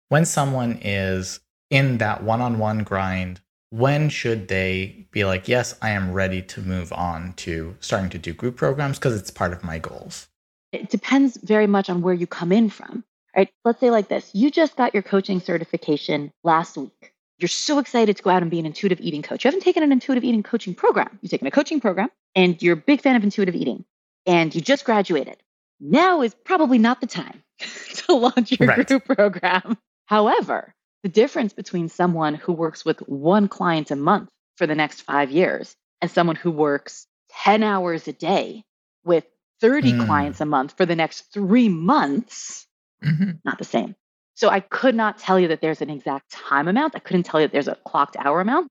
when 0.08 0.24
someone 0.24 0.78
is 0.82 1.40
in 1.70 1.98
that 1.98 2.22
one 2.22 2.40
on 2.40 2.58
one 2.58 2.84
grind, 2.84 3.40
when 3.76 4.08
should 4.08 4.48
they 4.48 5.06
be 5.10 5.24
like, 5.24 5.48
yes, 5.48 5.76
I 5.82 5.90
am 5.90 6.12
ready 6.12 6.40
to 6.42 6.62
move 6.62 6.92
on 6.92 7.34
to 7.34 7.76
starting 7.80 8.10
to 8.10 8.18
do 8.18 8.32
group 8.32 8.56
programs 8.56 8.98
because 8.98 9.18
it's 9.18 9.30
part 9.30 9.52
of 9.52 9.62
my 9.62 9.78
goals? 9.78 10.28
It 10.72 10.88
depends 10.88 11.36
very 11.36 11.66
much 11.66 11.90
on 11.90 12.02
where 12.02 12.14
you 12.14 12.26
come 12.26 12.52
in 12.52 12.70
from. 12.70 13.04
Right? 13.36 13.50
Let's 13.66 13.80
say 13.80 13.90
like 13.90 14.08
this 14.08 14.30
you 14.34 14.50
just 14.50 14.76
got 14.76 14.94
your 14.94 15.02
coaching 15.02 15.40
certification 15.40 16.32
last 16.42 16.76
week. 16.76 17.12
You're 17.38 17.48
so 17.48 17.78
excited 17.78 18.16
to 18.16 18.22
go 18.22 18.30
out 18.30 18.40
and 18.40 18.50
be 18.50 18.58
an 18.58 18.64
intuitive 18.64 18.98
eating 18.98 19.20
coach. 19.20 19.44
You 19.44 19.48
haven't 19.48 19.60
taken 19.60 19.82
an 19.82 19.92
intuitive 19.92 20.24
eating 20.24 20.42
coaching 20.42 20.74
program. 20.74 21.18
You've 21.20 21.30
taken 21.30 21.46
a 21.46 21.50
coaching 21.50 21.80
program 21.80 22.08
and 22.34 22.60
you're 22.62 22.72
a 22.72 22.78
big 22.78 23.02
fan 23.02 23.14
of 23.14 23.22
intuitive 23.22 23.54
eating 23.54 23.84
and 24.24 24.54
you 24.54 24.62
just 24.62 24.86
graduated. 24.86 25.36
Now 25.80 26.22
is 26.22 26.34
probably 26.34 26.78
not 26.78 27.02
the 27.02 27.06
time 27.06 27.42
to 27.58 28.14
launch 28.14 28.58
your 28.58 28.70
right. 28.70 28.86
group 28.86 29.04
program. 29.04 29.76
However, 30.06 30.74
the 31.06 31.12
difference 31.12 31.52
between 31.52 31.88
someone 31.88 32.34
who 32.34 32.52
works 32.52 32.84
with 32.84 32.98
one 33.06 33.46
client 33.46 33.92
a 33.92 33.94
month 33.94 34.28
for 34.56 34.66
the 34.66 34.74
next 34.74 35.02
five 35.02 35.30
years 35.30 35.76
and 36.00 36.10
someone 36.10 36.34
who 36.34 36.50
works 36.50 37.06
10 37.44 37.62
hours 37.62 38.08
a 38.08 38.12
day 38.12 38.64
with 39.04 39.24
30 39.60 39.92
mm. 39.92 40.06
clients 40.06 40.40
a 40.40 40.44
month 40.44 40.76
for 40.76 40.84
the 40.84 40.96
next 40.96 41.32
three 41.32 41.68
months, 41.68 42.66
mm-hmm. 43.04 43.30
not 43.44 43.56
the 43.56 43.64
same. 43.64 43.94
So 44.34 44.48
I 44.48 44.58
could 44.58 44.96
not 44.96 45.18
tell 45.18 45.38
you 45.38 45.46
that 45.46 45.60
there's 45.60 45.80
an 45.80 45.90
exact 45.90 46.28
time 46.32 46.66
amount. 46.66 46.96
I 46.96 46.98
couldn't 46.98 47.22
tell 47.22 47.40
you 47.40 47.46
that 47.46 47.52
there's 47.52 47.68
a 47.68 47.78
clocked 47.86 48.16
hour 48.18 48.40
amount. 48.40 48.66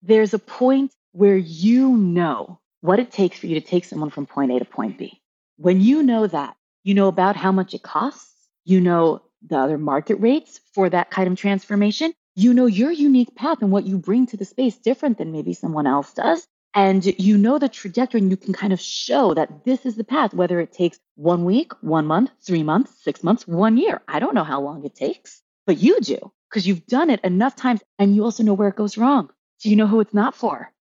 There's 0.00 0.32
a 0.32 0.38
point 0.38 0.94
where 1.12 1.36
you 1.36 1.94
know 1.94 2.58
what 2.80 3.00
it 3.00 3.12
takes 3.12 3.38
for 3.38 3.48
you 3.48 3.60
to 3.60 3.66
take 3.66 3.84
someone 3.84 4.08
from 4.08 4.24
point 4.24 4.50
A 4.50 4.60
to 4.60 4.64
point 4.64 4.96
B. 4.96 5.20
When 5.58 5.82
you 5.82 6.02
know 6.02 6.26
that, 6.26 6.56
you 6.84 6.94
know 6.94 7.08
about 7.08 7.36
how 7.36 7.52
much 7.52 7.74
it 7.74 7.82
costs, 7.82 8.32
you 8.64 8.80
know 8.80 9.20
the 9.48 9.58
other 9.58 9.78
market 9.78 10.16
rates 10.16 10.60
for 10.74 10.88
that 10.90 11.10
kind 11.10 11.28
of 11.28 11.38
transformation. 11.38 12.12
You 12.36 12.54
know 12.54 12.66
your 12.66 12.90
unique 12.90 13.34
path 13.34 13.62
and 13.62 13.70
what 13.70 13.86
you 13.86 13.98
bring 13.98 14.26
to 14.26 14.36
the 14.36 14.44
space 14.44 14.76
different 14.76 15.18
than 15.18 15.32
maybe 15.32 15.54
someone 15.54 15.86
else 15.86 16.12
does. 16.12 16.46
And 16.74 17.04
you 17.04 17.38
know 17.38 17.58
the 17.60 17.68
trajectory 17.68 18.20
and 18.20 18.30
you 18.30 18.36
can 18.36 18.52
kind 18.52 18.72
of 18.72 18.80
show 18.80 19.32
that 19.34 19.64
this 19.64 19.86
is 19.86 19.94
the 19.94 20.02
path, 20.02 20.34
whether 20.34 20.58
it 20.58 20.72
takes 20.72 20.98
one 21.14 21.44
week, 21.44 21.72
one 21.82 22.06
month, 22.06 22.30
three 22.44 22.64
months, 22.64 22.92
six 23.04 23.22
months, 23.22 23.46
one 23.46 23.76
year. 23.76 24.02
I 24.08 24.18
don't 24.18 24.34
know 24.34 24.42
how 24.42 24.60
long 24.60 24.84
it 24.84 24.96
takes, 24.96 25.40
but 25.66 25.78
you 25.78 26.00
do 26.00 26.32
because 26.50 26.66
you've 26.66 26.86
done 26.86 27.10
it 27.10 27.20
enough 27.22 27.54
times 27.54 27.80
and 27.98 28.14
you 28.16 28.24
also 28.24 28.42
know 28.42 28.54
where 28.54 28.68
it 28.68 28.76
goes 28.76 28.98
wrong. 28.98 29.30
So 29.58 29.68
you 29.68 29.76
know 29.76 29.86
who 29.86 30.00
it's 30.00 30.14
not 30.14 30.34
for. 30.34 30.72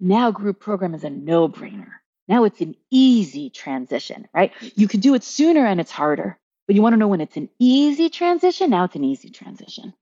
Now, 0.00 0.30
group 0.30 0.60
program 0.60 0.94
is 0.94 1.04
a 1.04 1.10
no 1.10 1.48
brainer. 1.48 1.92
Now 2.28 2.44
it's 2.44 2.60
an 2.60 2.74
easy 2.90 3.50
transition, 3.50 4.28
right? 4.34 4.52
You 4.76 4.86
could 4.86 5.00
do 5.00 5.14
it 5.14 5.24
sooner 5.24 5.64
and 5.64 5.80
it's 5.80 5.90
harder, 5.90 6.38
but 6.68 6.76
you 6.76 6.82
want 6.82 6.92
to 6.92 6.98
know 6.98 7.08
when 7.08 7.22
it's 7.22 7.36
an 7.36 7.48
easy 7.58 8.10
transition. 8.10 8.70
Now 8.70 8.84
it's 8.84 8.94
an 8.94 9.02
easy 9.02 9.30
transition. 9.30 9.94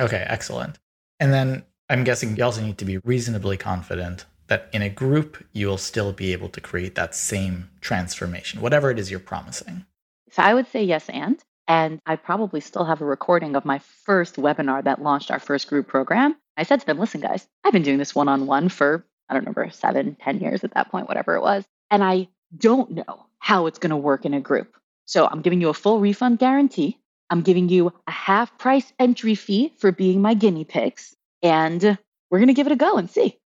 Okay, 0.00 0.24
excellent. 0.26 0.78
And 1.20 1.32
then 1.32 1.64
I'm 1.90 2.04
guessing 2.04 2.36
you 2.36 2.44
also 2.44 2.62
need 2.62 2.78
to 2.78 2.84
be 2.84 2.98
reasonably 2.98 3.56
confident 3.56 4.24
that 4.46 4.68
in 4.72 4.80
a 4.80 4.88
group, 4.88 5.44
you 5.52 5.66
will 5.66 5.76
still 5.76 6.12
be 6.12 6.32
able 6.32 6.48
to 6.50 6.60
create 6.60 6.94
that 6.94 7.14
same 7.14 7.68
transformation, 7.80 8.60
whatever 8.60 8.90
it 8.90 8.98
is 8.98 9.10
you're 9.10 9.20
promising. 9.20 9.84
So 10.30 10.42
I 10.42 10.54
would 10.54 10.68
say 10.68 10.84
yes, 10.84 11.08
and. 11.08 11.42
And 11.66 12.00
I 12.06 12.16
probably 12.16 12.60
still 12.60 12.84
have 12.84 13.00
a 13.00 13.06
recording 13.06 13.56
of 13.56 13.64
my 13.64 13.80
first 14.04 14.36
webinar 14.36 14.84
that 14.84 15.02
launched 15.02 15.30
our 15.30 15.38
first 15.40 15.66
group 15.66 15.88
program. 15.88 16.36
I 16.56 16.62
said 16.62 16.80
to 16.80 16.86
them, 16.86 16.98
listen, 16.98 17.22
guys, 17.22 17.48
I've 17.64 17.72
been 17.72 17.82
doing 17.82 17.98
this 17.98 18.14
one 18.14 18.28
on 18.28 18.46
one 18.46 18.68
for, 18.68 19.04
I 19.28 19.34
don't 19.34 19.42
remember, 19.42 19.70
seven, 19.70 20.16
ten 20.22 20.38
years 20.38 20.62
at 20.62 20.74
that 20.74 20.90
point, 20.90 21.08
whatever 21.08 21.34
it 21.34 21.40
was. 21.40 21.64
And 21.90 22.04
I 22.04 22.28
don't 22.56 22.90
know 22.90 23.26
how 23.38 23.66
it's 23.66 23.78
going 23.78 23.90
to 23.90 23.96
work 23.96 24.26
in 24.26 24.34
a 24.34 24.40
group. 24.40 24.76
So 25.06 25.26
I'm 25.26 25.42
giving 25.42 25.60
you 25.60 25.68
a 25.68 25.74
full 25.74 26.00
refund 26.00 26.38
guarantee. 26.38 26.98
I'm 27.30 27.42
giving 27.42 27.68
you 27.68 27.92
a 28.06 28.10
half 28.10 28.56
price 28.58 28.92
entry 28.98 29.34
fee 29.34 29.72
for 29.78 29.92
being 29.92 30.22
my 30.22 30.34
guinea 30.34 30.64
pigs. 30.64 31.14
And 31.42 31.98
we're 32.30 32.38
going 32.38 32.48
to 32.48 32.54
give 32.54 32.66
it 32.66 32.72
a 32.72 32.76
go 32.76 32.96
and 32.96 33.10
see. 33.10 33.38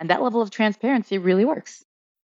And 0.00 0.10
that 0.10 0.22
level 0.22 0.42
of 0.42 0.50
transparency 0.50 1.18
really 1.18 1.44
works. 1.44 1.84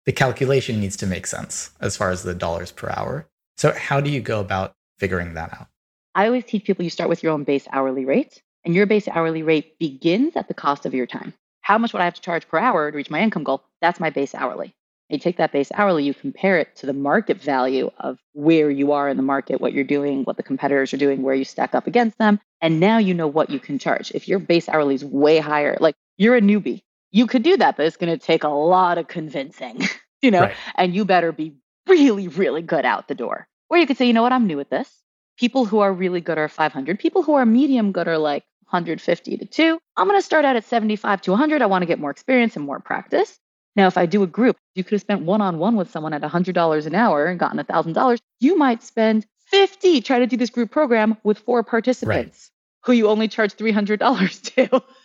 The 0.06 0.12
calculation 0.12 0.80
needs 0.80 0.96
to 0.98 1.08
make 1.08 1.25
sense 1.25 1.72
as 1.80 1.98
far 1.98 2.12
as 2.12 2.24
the 2.24 2.36
dollars 2.36 2.72
per 2.72 2.89
hour. 2.96 3.27
So, 3.58 3.72
how 3.72 4.01
do 4.01 4.10
you 4.10 4.22
go 4.22 4.39
about 4.39 4.74
figuring 5.00 5.34
that 5.34 5.54
out? 5.54 5.68
I 6.13 6.27
always 6.27 6.46
teach 6.46 6.63
people 6.63 6.84
you 6.84 6.92
start 6.92 7.10
with 7.10 7.24
your 7.24 7.34
own 7.34 7.44
base 7.44 7.68
hourly 7.72 8.06
rate, 8.06 8.42
and 8.63 8.75
your 8.75 8.86
base 8.86 9.08
hourly 9.08 9.42
rate 9.42 9.80
begins 9.80 10.36
at 10.36 10.48
the 10.48 10.54
cost 10.54 10.86
of 10.86 10.94
your 10.94 11.08
time. 11.08 11.34
How 11.62 11.77
much 11.80 11.92
would 11.94 12.01
I 12.01 12.06
have 12.06 12.13
to 12.13 12.22
charge 12.22 12.48
per 12.48 12.60
hour 12.60 12.92
to 12.92 12.96
reach 12.96 13.10
my 13.10 13.22
income 13.22 13.44
goal? 13.44 13.63
That's 13.82 14.00
my 14.00 14.12
base 14.12 14.36
hourly. 14.36 14.75
You 15.09 15.19
take 15.19 15.38
that 15.38 15.51
base 15.51 15.71
hourly, 15.74 16.03
you 16.03 16.13
compare 16.13 16.57
it 16.57 16.75
to 16.77 16.88
the 16.88 16.93
market 16.93 17.39
value 17.39 17.91
of 18.00 18.17
where 18.33 18.71
you 18.71 18.91
are 18.91 19.07
in 19.07 19.17
the 19.17 19.24
market, 19.24 19.62
what 19.62 19.74
you're 19.74 19.83
doing, 19.83 20.24
what 20.24 20.38
the 20.38 20.43
competitors 20.43 20.93
are 20.93 20.97
doing, 20.97 21.21
where 21.21 21.35
you 21.35 21.45
stack 21.45 21.75
up 21.75 21.85
against 21.85 22.17
them. 22.17 22.39
And 22.59 22.79
now 22.79 22.97
you 22.97 23.13
know 23.13 23.27
what 23.27 23.51
you 23.51 23.59
can 23.59 23.77
charge. 23.77 24.12
If 24.12 24.27
your 24.27 24.39
base 24.39 24.67
hourly 24.67 24.95
is 24.95 25.05
way 25.05 25.38
higher, 25.38 25.77
like 25.79 25.95
you're 26.17 26.35
a 26.35 26.41
newbie, 26.41 26.81
you 27.12 27.27
could 27.27 27.43
do 27.43 27.55
that, 27.57 27.77
but 27.77 27.85
it's 27.85 27.97
going 27.97 28.17
to 28.17 28.24
take 28.24 28.43
a 28.43 28.50
lot 28.50 28.97
of 28.97 29.07
convincing, 29.07 29.81
you 30.21 30.31
know, 30.31 30.41
right. 30.41 30.55
and 30.75 30.95
you 30.95 31.05
better 31.05 31.31
be 31.31 31.53
really, 31.88 32.27
really 32.27 32.63
good 32.63 32.85
out 32.85 33.07
the 33.07 33.15
door. 33.15 33.47
Or 33.69 33.77
you 33.77 33.85
could 33.85 33.97
say, 33.97 34.07
you 34.07 34.13
know 34.13 34.24
what, 34.24 34.33
I'm 34.33 34.47
new 34.47 34.59
at 34.59 34.69
this. 34.69 34.89
People 35.38 35.65
who 35.65 35.79
are 35.79 35.93
really 35.93 36.21
good 36.21 36.38
are 36.38 36.47
500. 36.47 36.97
People 37.00 37.21
who 37.21 37.35
are 37.35 37.45
medium 37.45 37.91
good 37.91 38.07
are 38.07 38.17
like 38.17 38.43
150 38.69 39.38
to 39.38 39.45
2. 39.45 39.79
I'm 39.97 40.07
going 40.07 40.19
to 40.19 40.25
start 40.25 40.45
out 40.45 40.55
at 40.55 40.65
75 40.65 41.21
to 41.24 41.31
100. 41.31 41.62
I 41.62 41.65
want 41.67 41.83
to 41.83 41.85
get 41.85 42.00
more 42.00 42.12
experience 42.12 42.55
and 42.55 42.65
more 42.65 42.79
practice. 42.79 43.38
Now, 43.75 43.88
if 43.88 43.98
I 43.98 44.05
do 44.05 44.24
a 44.24 44.27
group, 44.27 44.58
you 44.74 44.84
could 44.84 44.94
have 44.94 45.01
spent 45.01 45.22
one 45.22 45.41
on 45.41 45.58
one 45.58 45.75
with 45.75 45.91
someone 45.91 46.13
at 46.13 46.22
$100 46.22 46.86
an 46.86 46.96
hour 46.96 47.25
and 47.25 47.39
gotten 47.39 47.60
$1,000. 47.60 48.20
You 48.39 48.58
might 48.58 48.82
spend 48.84 49.25
50 49.48 50.01
try 50.01 50.20
to 50.20 50.27
do 50.27 50.38
this 50.38 50.50
group 50.50 50.72
program 50.72 51.17
with 51.24 51.39
four 51.39 51.63
participants 51.63 52.51
right. 52.51 52.86
who 52.86 52.94
you 52.94 53.08
only 53.08 53.27
charge 53.27 53.53
$300 53.55 54.55
to. 54.55 54.84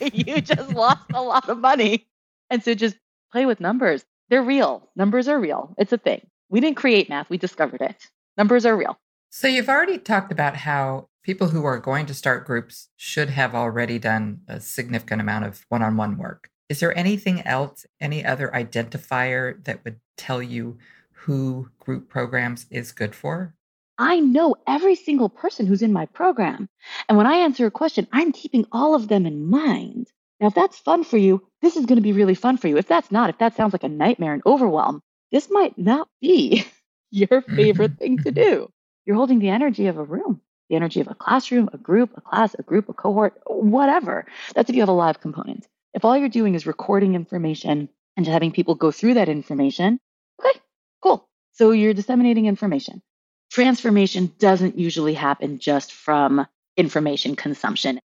you 0.12 0.40
just 0.40 0.74
lost 0.74 1.04
a 1.14 1.22
lot 1.22 1.48
of 1.48 1.58
money. 1.58 2.06
And 2.50 2.62
so 2.62 2.74
just 2.74 2.96
play 3.32 3.46
with 3.46 3.60
numbers. 3.60 4.04
They're 4.28 4.42
real. 4.42 4.88
Numbers 4.96 5.28
are 5.28 5.38
real. 5.38 5.74
It's 5.78 5.92
a 5.92 5.98
thing. 5.98 6.26
We 6.48 6.60
didn't 6.60 6.76
create 6.76 7.08
math, 7.08 7.30
we 7.30 7.38
discovered 7.38 7.80
it. 7.80 8.08
Numbers 8.36 8.66
are 8.66 8.76
real. 8.76 8.98
So 9.30 9.46
you've 9.46 9.68
already 9.68 9.98
talked 9.98 10.32
about 10.32 10.56
how 10.56 11.08
people 11.22 11.48
who 11.48 11.64
are 11.64 11.78
going 11.78 12.06
to 12.06 12.14
start 12.14 12.46
groups 12.46 12.88
should 12.96 13.30
have 13.30 13.54
already 13.54 13.98
done 13.98 14.40
a 14.48 14.60
significant 14.60 15.20
amount 15.20 15.44
of 15.44 15.64
one 15.68 15.82
on 15.82 15.96
one 15.96 16.18
work. 16.18 16.49
Is 16.70 16.78
there 16.78 16.96
anything 16.96 17.42
else, 17.42 17.84
any 18.00 18.24
other 18.24 18.48
identifier 18.54 19.62
that 19.64 19.84
would 19.84 19.98
tell 20.16 20.40
you 20.40 20.78
who 21.12 21.68
group 21.80 22.08
programs 22.08 22.66
is 22.70 22.92
good 22.92 23.12
for? 23.12 23.56
I 23.98 24.20
know 24.20 24.54
every 24.68 24.94
single 24.94 25.28
person 25.28 25.66
who's 25.66 25.82
in 25.82 25.92
my 25.92 26.06
program. 26.06 26.68
And 27.08 27.18
when 27.18 27.26
I 27.26 27.38
answer 27.38 27.66
a 27.66 27.72
question, 27.72 28.06
I'm 28.12 28.30
keeping 28.30 28.66
all 28.70 28.94
of 28.94 29.08
them 29.08 29.26
in 29.26 29.50
mind. 29.50 30.12
Now, 30.38 30.46
if 30.46 30.54
that's 30.54 30.78
fun 30.78 31.02
for 31.02 31.18
you, 31.18 31.44
this 31.60 31.74
is 31.74 31.86
going 31.86 31.96
to 31.96 32.02
be 32.02 32.12
really 32.12 32.36
fun 32.36 32.56
for 32.56 32.68
you. 32.68 32.76
If 32.76 32.86
that's 32.86 33.10
not, 33.10 33.30
if 33.30 33.38
that 33.38 33.56
sounds 33.56 33.72
like 33.72 33.82
a 33.82 33.88
nightmare 33.88 34.32
and 34.32 34.42
overwhelm, 34.46 35.02
this 35.32 35.50
might 35.50 35.76
not 35.76 36.08
be 36.20 36.64
your 37.10 37.42
favorite 37.42 37.98
thing 37.98 38.18
to 38.18 38.30
do. 38.44 38.70
You're 39.06 39.16
holding 39.16 39.40
the 39.40 39.48
energy 39.48 39.88
of 39.88 39.98
a 39.98 40.04
room, 40.04 40.40
the 40.68 40.76
energy 40.76 41.00
of 41.00 41.08
a 41.08 41.16
classroom, 41.16 41.68
a 41.72 41.78
group, 41.78 42.16
a 42.16 42.20
class, 42.20 42.54
a 42.56 42.62
group, 42.62 42.88
a 42.88 42.92
cohort, 42.94 43.42
whatever. 43.46 44.24
That's 44.54 44.70
if 44.70 44.76
you 44.76 44.82
have 44.82 44.88
a 44.88 44.92
live 44.92 45.20
component. 45.20 45.66
If 45.94 46.04
all 46.04 46.16
you're 46.16 46.28
doing 46.28 46.54
is 46.54 46.66
recording 46.66 47.14
information 47.14 47.88
and 48.16 48.26
just 48.26 48.32
having 48.32 48.52
people 48.52 48.74
go 48.74 48.90
through 48.90 49.14
that 49.14 49.28
information, 49.28 49.98
okay, 50.40 50.58
cool. 51.02 51.28
So 51.52 51.72
you're 51.72 51.94
disseminating 51.94 52.46
information 52.46 53.02
transformation 53.50 54.32
doesn't 54.38 54.78
usually 54.78 55.14
happen 55.14 55.58
just 55.58 55.92
from 55.92 56.46
information 56.76 57.36
consumption. 57.36 58.00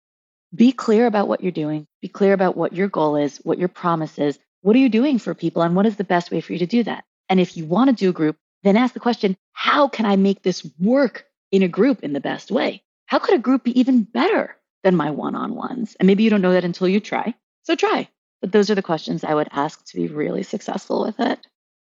Be 0.53 0.71
clear 0.71 1.07
about 1.07 1.27
what 1.27 1.41
you're 1.41 1.51
doing, 1.51 1.88
be 2.01 2.07
clear 2.07 2.33
about 2.33 2.55
what 2.55 2.73
your 2.73 2.88
goal 2.88 3.15
is, 3.15 3.38
what 3.38 3.57
your 3.57 3.69
promise 3.69 4.19
is. 4.19 4.38
What 4.61 4.75
are 4.75 4.79
you 4.79 4.89
doing 4.89 5.17
for 5.17 5.33
people, 5.33 5.63
and 5.63 5.75
what 5.75 5.88
is 5.88 5.95
the 5.95 6.03
best 6.03 6.29
way 6.29 6.41
for 6.41 6.53
you 6.53 6.59
to 6.59 6.67
do 6.67 6.83
that? 6.83 7.03
And 7.29 7.39
if 7.39 7.57
you 7.57 7.65
want 7.65 7.89
to 7.89 7.95
do 7.95 8.09
a 8.09 8.13
group, 8.13 8.38
then 8.63 8.77
ask 8.77 8.93
the 8.93 9.00
question 9.00 9.35
how 9.53 9.88
can 9.88 10.05
I 10.05 10.17
make 10.17 10.43
this 10.43 10.67
work 10.79 11.25
in 11.51 11.63
a 11.63 11.67
group 11.67 12.03
in 12.03 12.13
the 12.13 12.19
best 12.19 12.51
way? 12.51 12.83
How 13.07 13.17
could 13.17 13.35
a 13.35 13.39
group 13.39 13.63
be 13.63 13.79
even 13.79 14.03
better 14.03 14.55
than 14.83 14.95
my 14.95 15.09
one 15.09 15.35
on 15.35 15.55
ones? 15.55 15.95
And 16.00 16.05
maybe 16.05 16.23
you 16.23 16.29
don't 16.29 16.41
know 16.41 16.53
that 16.53 16.63
until 16.63 16.88
you 16.88 17.00
try. 17.00 17.33
So 17.63 17.75
try. 17.75 18.10
But 18.41 18.51
those 18.51 18.70
are 18.70 18.75
the 18.75 18.82
questions 18.82 19.24
I 19.24 19.36
would 19.36 19.50
ask 19.51 19.86
to 19.86 19.96
be 19.96 20.08
really 20.08 20.44
successful 20.44 21.03
with 21.03 21.20
it. 21.20 21.39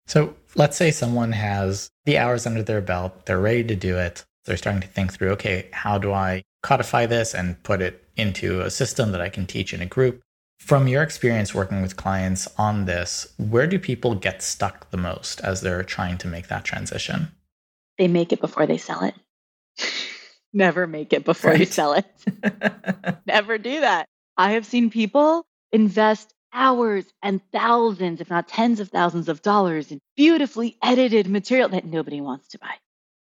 So 0.06 0.36
let's 0.56 0.78
say 0.78 0.92
someone 0.92 1.32
has 1.32 1.90
the 2.06 2.18
hours 2.18 2.46
under 2.46 2.62
their 2.62 2.82
belt, 2.82 3.26
they're 3.26 3.40
ready 3.40 3.64
to 3.64 3.76
do 3.76 3.98
it. 3.98 4.24
They're 4.46 4.58
starting 4.58 4.82
to 4.82 4.88
think 4.88 5.14
through, 5.14 5.32
okay, 5.32 5.70
how 5.72 5.98
do 5.98 6.12
I 6.12 6.44
codify 6.62 7.06
this 7.06 7.34
and 7.34 7.62
put 7.64 7.82
it 7.82 8.04
into 8.18 8.62
a 8.62 8.70
system 8.70 9.12
that 9.14 9.22
I 9.22 9.30
can 9.30 9.46
teach 9.46 9.74
in 9.74 9.82
a 9.82 9.86
group? 9.86 10.22
From 10.60 10.88
your 10.88 11.02
experience 11.02 11.56
working 11.56 11.82
with 11.82 11.96
clients 11.96 12.48
on 12.58 12.86
this, 12.86 13.34
where 13.38 13.68
do 13.68 13.80
people 13.80 14.16
get 14.16 14.42
stuck 14.42 14.90
the 14.92 14.98
most 14.98 15.40
as 15.42 15.62
they're 15.62 15.84
trying 15.84 16.18
to 16.20 16.28
make 16.28 16.48
that 16.48 16.66
transition? 16.66 17.32
They 17.98 18.08
make 18.08 18.34
it 18.34 18.42
before 18.42 18.68
they 18.68 18.78
sell 18.78 19.04
it. 19.04 19.16
Never 20.54 20.88
make 20.88 21.14
it 21.14 21.26
before 21.26 21.52
right. 21.52 21.60
you 21.62 21.66
sell 21.66 21.94
it. 21.94 22.06
Never 23.26 23.58
do 23.58 23.80
that. 23.80 24.08
I 24.38 24.52
have 24.52 24.66
seen 24.66 24.90
people 24.90 25.46
invest 25.74 26.34
hours 26.54 27.06
and 27.22 27.42
thousands, 27.52 28.22
if 28.22 28.30
not 28.30 28.48
tens 28.48 28.80
of 28.80 28.90
thousands 28.90 29.28
of 29.28 29.42
dollars 29.42 29.92
in 29.92 30.00
beautifully 30.16 30.78
edited 30.84 31.28
material 31.28 31.68
that 31.70 31.86
nobody 31.86 32.22
wants 32.22 32.48
to 32.50 32.60
buy. 32.60 32.76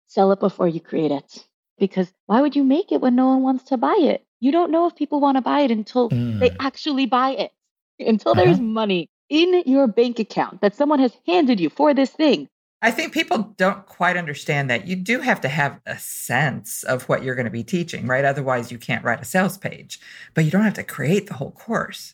Sell 0.08 0.32
it 0.32 0.40
before 0.40 0.68
you 0.68 0.82
create 0.82 1.12
it. 1.12 1.46
Because 1.80 2.12
why 2.26 2.42
would 2.42 2.56
you 2.56 2.64
make 2.64 2.92
it 2.92 3.02
when 3.02 3.16
no 3.16 3.28
one 3.28 3.42
wants 3.42 3.66
to 3.66 3.78
buy 3.78 3.98
it? 4.00 4.26
You 4.40 4.52
don't 4.52 4.72
know 4.72 4.88
if 4.88 4.96
people 4.96 5.22
want 5.22 5.38
to 5.38 5.42
buy 5.42 5.62
it 5.62 5.72
until 5.72 6.10
mm. 6.10 6.40
they 6.40 6.52
actually 6.60 7.06
buy 7.06 7.32
it, 7.32 7.52
until 8.00 8.34
uh-huh. 8.34 8.44
there's 8.44 8.60
money 8.60 9.10
in 9.30 9.64
your 9.66 9.88
bank 9.88 10.20
account 10.20 10.62
that 10.62 10.76
someone 10.76 11.00
has 11.00 11.16
handed 11.26 11.60
you 11.60 11.70
for 11.70 11.94
this 11.94 12.12
thing. 12.12 12.48
I 12.82 12.92
think 12.92 13.14
people 13.14 13.54
don't 13.56 13.86
quite 13.86 14.18
understand 14.18 14.70
that 14.70 14.88
you 14.88 14.98
do 14.98 15.22
have 15.22 15.40
to 15.42 15.48
have 15.48 15.80
a 15.86 15.98
sense 15.98 16.84
of 16.84 17.08
what 17.08 17.24
you're 17.24 17.36
going 17.36 17.46
to 17.46 17.52
be 17.52 17.64
teaching, 17.64 18.08
right? 18.08 18.26
Otherwise, 18.26 18.74
you 18.74 18.78
can't 18.78 19.06
write 19.06 19.22
a 19.22 19.26
sales 19.26 19.58
page, 19.58 20.02
but 20.34 20.44
you 20.44 20.52
don't 20.52 20.64
have 20.64 20.74
to 20.74 20.84
create 20.84 21.28
the 21.28 21.36
whole 21.36 21.52
course. 21.52 22.14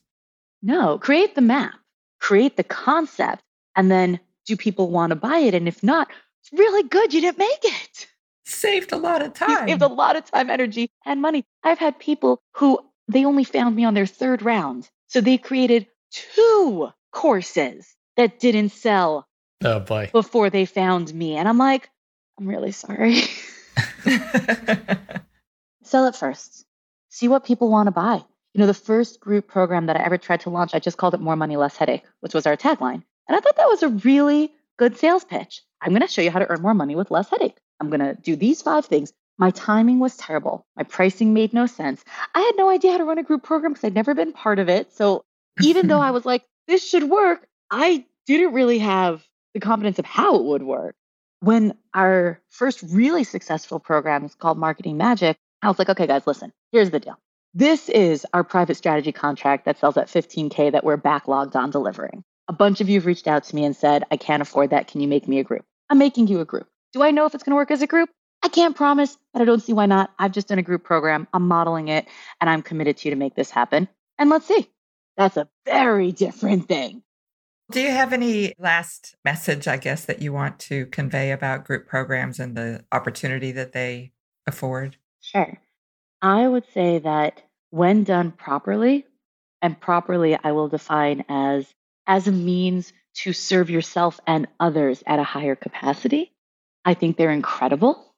No, 0.62 0.98
create 0.98 1.36
the 1.36 1.42
map, 1.42 1.74
create 2.20 2.58
the 2.58 2.64
concept, 2.64 3.44
and 3.76 3.90
then 3.90 4.20
do 4.46 4.58
people 4.58 4.90
want 4.90 5.12
to 5.12 5.16
buy 5.16 5.40
it? 5.40 5.54
And 5.54 5.68
if 5.68 5.84
not, 5.84 6.10
it's 6.42 6.52
really 6.52 6.84
good 6.84 7.14
you 7.14 7.22
didn't 7.22 7.38
make 7.38 7.64
it. 7.64 8.08
Saved 8.46 8.92
a 8.92 8.98
lot 8.98 9.22
of 9.22 9.34
time. 9.34 9.68
saved 9.68 9.82
a 9.82 9.88
lot 9.88 10.16
of 10.16 10.26
time, 10.26 10.50
energy, 10.50 10.90
and 11.06 11.22
money. 11.22 11.46
I've 11.64 11.78
had 11.78 12.00
people 12.00 12.42
who 12.56 12.80
they 13.08 13.26
only 13.26 13.44
found 13.44 13.76
me 13.76 13.86
on 13.86 13.94
their 13.94 14.06
third 14.06 14.42
round. 14.42 14.90
So 15.08 15.22
they 15.22 15.38
created 15.38 15.88
two 16.12 16.90
courses 17.12 17.96
that 18.18 18.40
didn't 18.40 18.70
sell 18.70 19.28
oh 19.64 19.80
boy. 19.80 20.10
before 20.12 20.50
they 20.50 20.66
found 20.66 21.14
me. 21.14 21.36
And 21.36 21.48
I'm 21.48 21.58
like, 21.58 21.90
I'm 22.40 22.48
really 22.48 22.72
sorry. 22.72 23.22
Sell 25.84 26.06
it 26.08 26.16
first. 26.16 26.66
See 27.10 27.28
what 27.28 27.46
people 27.46 27.70
want 27.70 27.88
to 27.88 27.92
buy. 27.92 28.24
You 28.54 28.62
know, 28.62 28.68
the 28.68 28.74
first 28.74 29.20
group 29.20 29.48
program 29.48 29.86
that 29.86 29.98
I 29.98 30.04
ever 30.04 30.18
tried 30.18 30.42
to 30.42 30.50
launch, 30.50 30.74
I 30.74 30.80
just 30.80 30.98
called 30.98 31.14
it 31.14 31.20
More 31.20 31.36
Money, 31.36 31.56
Less 31.56 31.78
Headache, 31.78 32.04
which 32.22 32.34
was 32.34 32.48
our 32.48 32.58
tagline. 32.58 33.04
And 33.28 33.36
I 33.36 33.40
thought 33.40 33.58
that 33.58 33.70
was 33.70 33.84
a 33.84 33.90
really 33.90 34.52
good 34.78 34.98
sales 34.98 35.24
pitch. 35.24 35.62
I'm 35.82 35.92
going 35.92 36.02
to 36.02 36.08
show 36.08 36.22
you 36.22 36.32
how 36.32 36.40
to 36.40 36.50
earn 36.50 36.62
more 36.62 36.74
money 36.74 36.96
with 36.96 37.12
less 37.12 37.30
headache. 37.30 37.58
I'm 37.80 37.90
going 37.90 38.00
to 38.00 38.16
do 38.16 38.36
these 38.36 38.62
five 38.62 38.86
things. 38.86 39.14
My 39.38 39.52
timing 39.52 40.00
was 40.00 40.18
terrible. 40.18 40.66
My 40.76 40.84
pricing 40.84 41.34
made 41.34 41.54
no 41.54 41.66
sense. 41.66 42.04
I 42.36 42.42
had 42.42 42.54
no 42.58 42.70
idea 42.70 42.92
how 42.92 42.98
to 42.98 43.06
run 43.06 43.20
a 43.20 43.24
group 43.24 43.44
program 43.44 43.74
because 43.74 43.86
I'd 43.86 43.96
never 43.96 44.14
been 44.14 44.34
part 44.34 44.60
of 44.60 44.68
it. 44.68 44.92
So 44.94 45.24
even 45.62 45.88
though 45.88 46.02
I 46.02 46.12
was 46.18 46.26
like, 46.26 46.44
this 46.68 46.86
should 46.86 47.04
work, 47.04 47.48
I 47.72 48.06
didn't 48.26 48.54
really 48.54 48.80
have 48.80 49.24
the 49.54 49.60
confidence 49.60 50.00
of 50.00 50.06
how 50.06 50.36
it 50.36 50.44
would 50.44 50.64
work. 50.64 50.96
When 51.42 51.74
our 51.94 52.42
first 52.50 52.84
really 52.84 53.24
successful 53.24 53.80
program 53.80 54.26
is 54.26 54.36
called 54.36 54.58
Marketing 54.58 54.98
Magic, 54.98 55.38
I 55.62 55.68
was 55.70 55.80
like, 55.80 55.90
okay, 55.90 56.08
guys, 56.08 56.28
listen, 56.28 56.52
here's 56.72 56.90
the 56.90 57.00
deal. 57.00 57.18
This 57.54 57.90
is 57.90 58.28
our 58.34 58.44
private 58.44 58.76
strategy 58.76 59.12
contract 59.12 59.66
that 59.66 59.80
sells 59.80 59.98
at 59.98 60.08
15K 60.08 60.72
that 60.72 60.84
we're 60.84 60.98
backlogged 60.98 61.56
on 61.56 61.72
delivering. 61.72 62.24
A 62.48 62.54
bunch 62.54 62.80
of 62.80 62.90
you 62.90 63.00
have 63.00 63.08
reached 63.08 63.28
out 63.28 63.44
to 63.46 63.56
me 63.56 63.66
and 63.66 63.76
said, 63.76 64.04
I 64.12 64.18
can't 64.18 64.42
afford 64.42 64.70
that. 64.70 64.88
Can 64.88 65.02
you 65.02 65.08
make 65.08 65.28
me 65.28 65.40
a 65.40 65.44
group? 65.44 65.66
I'm 65.90 65.98
making 65.98 66.28
you 66.28 66.42
a 66.42 66.46
group. 66.46 66.68
Do 66.94 67.02
I 67.02 67.12
know 67.12 67.26
if 67.26 67.34
it's 67.34 67.44
going 67.44 67.52
to 67.52 67.56
work 67.56 67.72
as 67.72 67.82
a 67.82 67.88
group? 67.88 68.10
I 68.44 68.50
can't 68.50 68.76
promise, 68.76 69.18
but 69.34 69.42
I 69.42 69.46
don't 69.46 69.62
see 69.62 69.74
why 69.74 69.88
not. 69.88 70.12
I've 70.20 70.32
just 70.32 70.48
done 70.48 70.60
a 70.60 70.64
group 70.64 70.84
program. 70.84 71.28
I'm 71.34 71.48
modeling 71.48 71.88
it 71.88 72.08
and 72.40 72.50
I'm 72.50 72.62
committed 72.62 72.98
to 72.98 73.08
you 73.08 73.16
to 73.16 73.20
make 73.20 73.36
this 73.36 73.50
happen. 73.50 73.90
And 74.18 74.30
let's 74.30 74.48
see. 74.48 74.70
That's 75.18 75.36
a 75.36 75.50
very 75.66 76.12
different 76.12 76.68
thing. 76.68 77.04
Do 77.72 77.82
you 77.82 77.92
have 77.92 78.14
any 78.14 78.54
last 78.58 79.16
message, 79.26 79.68
I 79.68 79.78
guess, 79.78 80.06
that 80.06 80.22
you 80.22 80.34
want 80.34 80.60
to 80.60 80.86
convey 80.88 81.32
about 81.32 81.66
group 81.66 81.88
programs 81.88 82.40
and 82.40 82.56
the 82.56 82.86
opportunity 82.92 83.52
that 83.52 83.74
they 83.74 84.12
afford? 84.48 84.98
Sure. 85.22 85.60
I 86.22 86.48
would 86.48 86.66
say 86.74 87.00
that 87.00 87.42
when 87.70 88.04
done 88.04 88.32
properly, 88.32 89.06
and 89.62 89.80
properly 89.80 90.38
I 90.42 90.52
will 90.52 90.68
define 90.68 91.26
as 91.30 91.68
as 92.08 92.28
a 92.28 92.32
means 92.32 92.92
to 93.14 93.34
serve 93.34 93.70
yourself 93.70 94.20
and 94.26 94.48
others 94.60 95.04
at 95.06 95.20
a 95.20 95.24
higher 95.24 95.56
capacity, 95.56 96.32
I 96.84 96.94
think 96.94 97.18
they're 97.18 97.32
incredible. 97.32 98.14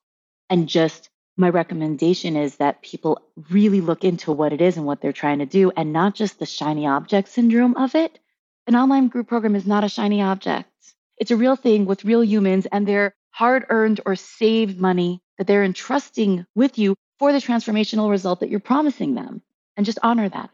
And 0.49 0.69
just 0.69 1.09
my 1.37 1.49
recommendation 1.49 2.35
is 2.37 2.57
that 2.57 2.81
people 2.81 3.21
really 3.49 3.81
look 3.81 4.03
into 4.03 4.31
what 4.31 4.53
it 4.53 4.61
is 4.61 4.77
and 4.77 4.85
what 4.85 5.01
they're 5.01 5.11
trying 5.11 5.39
to 5.39 5.45
do 5.45 5.71
and 5.75 5.93
not 5.93 6.15
just 6.15 6.39
the 6.39 6.45
shiny 6.45 6.87
object 6.87 7.29
syndrome 7.29 7.75
of 7.75 7.95
it. 7.95 8.19
An 8.67 8.75
online 8.75 9.07
group 9.07 9.27
program 9.27 9.55
is 9.55 9.65
not 9.65 9.83
a 9.83 9.89
shiny 9.89 10.21
object. 10.21 10.69
It's 11.17 11.31
a 11.31 11.37
real 11.37 11.55
thing 11.55 11.85
with 11.85 12.05
real 12.05 12.23
humans 12.23 12.67
and 12.71 12.87
their 12.87 13.13
hard 13.31 13.65
earned 13.69 14.01
or 14.05 14.15
saved 14.15 14.79
money 14.79 15.21
that 15.37 15.47
they're 15.47 15.63
entrusting 15.63 16.45
with 16.55 16.77
you 16.77 16.95
for 17.21 17.31
the 17.31 17.37
transformational 17.37 18.09
result 18.09 18.39
that 18.39 18.49
you're 18.49 18.59
promising 18.59 19.13
them. 19.13 19.43
And 19.77 19.85
just 19.85 19.99
honor 20.01 20.27
that. 20.27 20.49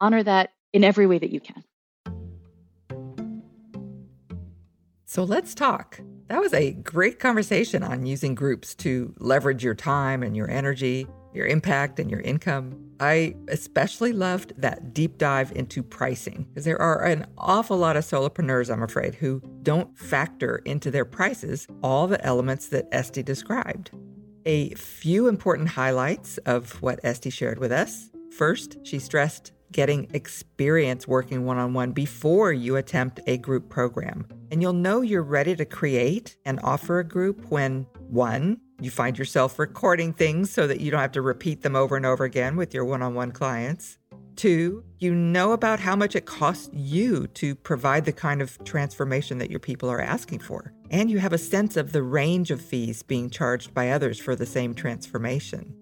Honor 0.00 0.22
that 0.22 0.54
in 0.72 0.82
every 0.82 1.06
way 1.06 1.18
that 1.18 1.28
you 1.30 1.40
can. 1.40 1.62
So 5.04 5.24
let's 5.24 5.54
talk. 5.54 6.00
That 6.28 6.40
was 6.40 6.54
a 6.54 6.72
great 6.72 7.18
conversation 7.18 7.82
on 7.82 8.06
using 8.06 8.34
groups 8.34 8.74
to 8.76 9.14
leverage 9.18 9.62
your 9.62 9.74
time 9.74 10.22
and 10.22 10.34
your 10.34 10.50
energy, 10.50 11.06
your 11.34 11.46
impact 11.46 12.00
and 12.00 12.10
your 12.10 12.20
income. 12.20 12.82
I 12.98 13.36
especially 13.48 14.14
loved 14.14 14.54
that 14.56 14.94
deep 14.94 15.18
dive 15.18 15.52
into 15.54 15.82
pricing 15.82 16.46
because 16.48 16.64
there 16.64 16.80
are 16.80 17.04
an 17.04 17.26
awful 17.36 17.76
lot 17.76 17.98
of 17.98 18.04
solopreneurs, 18.04 18.72
I'm 18.72 18.82
afraid, 18.82 19.16
who 19.16 19.42
don't 19.62 19.98
factor 19.98 20.62
into 20.64 20.90
their 20.90 21.04
prices 21.04 21.66
all 21.82 22.06
the 22.06 22.24
elements 22.24 22.68
that 22.68 22.90
Estie 22.90 23.22
described. 23.22 23.90
A 24.48 24.72
few 24.74 25.26
important 25.26 25.68
highlights 25.68 26.38
of 26.38 26.80
what 26.80 27.02
Estie 27.02 27.32
shared 27.32 27.58
with 27.58 27.72
us. 27.72 28.10
First, 28.30 28.76
she 28.84 29.00
stressed 29.00 29.50
getting 29.72 30.06
experience 30.14 31.08
working 31.08 31.44
one 31.44 31.58
on 31.58 31.74
one 31.74 31.90
before 31.90 32.52
you 32.52 32.76
attempt 32.76 33.18
a 33.26 33.38
group 33.38 33.68
program. 33.68 34.24
And 34.52 34.62
you'll 34.62 34.72
know 34.72 35.00
you're 35.00 35.24
ready 35.24 35.56
to 35.56 35.64
create 35.64 36.36
and 36.44 36.60
offer 36.62 37.00
a 37.00 37.04
group 37.04 37.50
when 37.50 37.88
one, 38.08 38.60
you 38.80 38.88
find 38.88 39.18
yourself 39.18 39.58
recording 39.58 40.12
things 40.12 40.52
so 40.52 40.68
that 40.68 40.80
you 40.80 40.92
don't 40.92 41.00
have 41.00 41.10
to 41.12 41.22
repeat 41.22 41.62
them 41.62 41.74
over 41.74 41.96
and 41.96 42.06
over 42.06 42.22
again 42.22 42.54
with 42.54 42.72
your 42.72 42.84
one 42.84 43.02
on 43.02 43.14
one 43.14 43.32
clients. 43.32 43.98
Two, 44.36 44.84
you 44.98 45.14
know 45.14 45.52
about 45.52 45.80
how 45.80 45.96
much 45.96 46.14
it 46.14 46.26
costs 46.26 46.68
you 46.74 47.26
to 47.28 47.54
provide 47.54 48.04
the 48.04 48.12
kind 48.12 48.42
of 48.42 48.62
transformation 48.64 49.38
that 49.38 49.50
your 49.50 49.60
people 49.60 49.88
are 49.88 50.00
asking 50.00 50.40
for. 50.40 50.74
And 50.90 51.10
you 51.10 51.18
have 51.18 51.32
a 51.32 51.38
sense 51.38 51.74
of 51.76 51.92
the 51.92 52.02
range 52.02 52.50
of 52.50 52.60
fees 52.60 53.02
being 53.02 53.30
charged 53.30 53.72
by 53.72 53.90
others 53.90 54.20
for 54.20 54.36
the 54.36 54.44
same 54.44 54.74
transformation. 54.74 55.74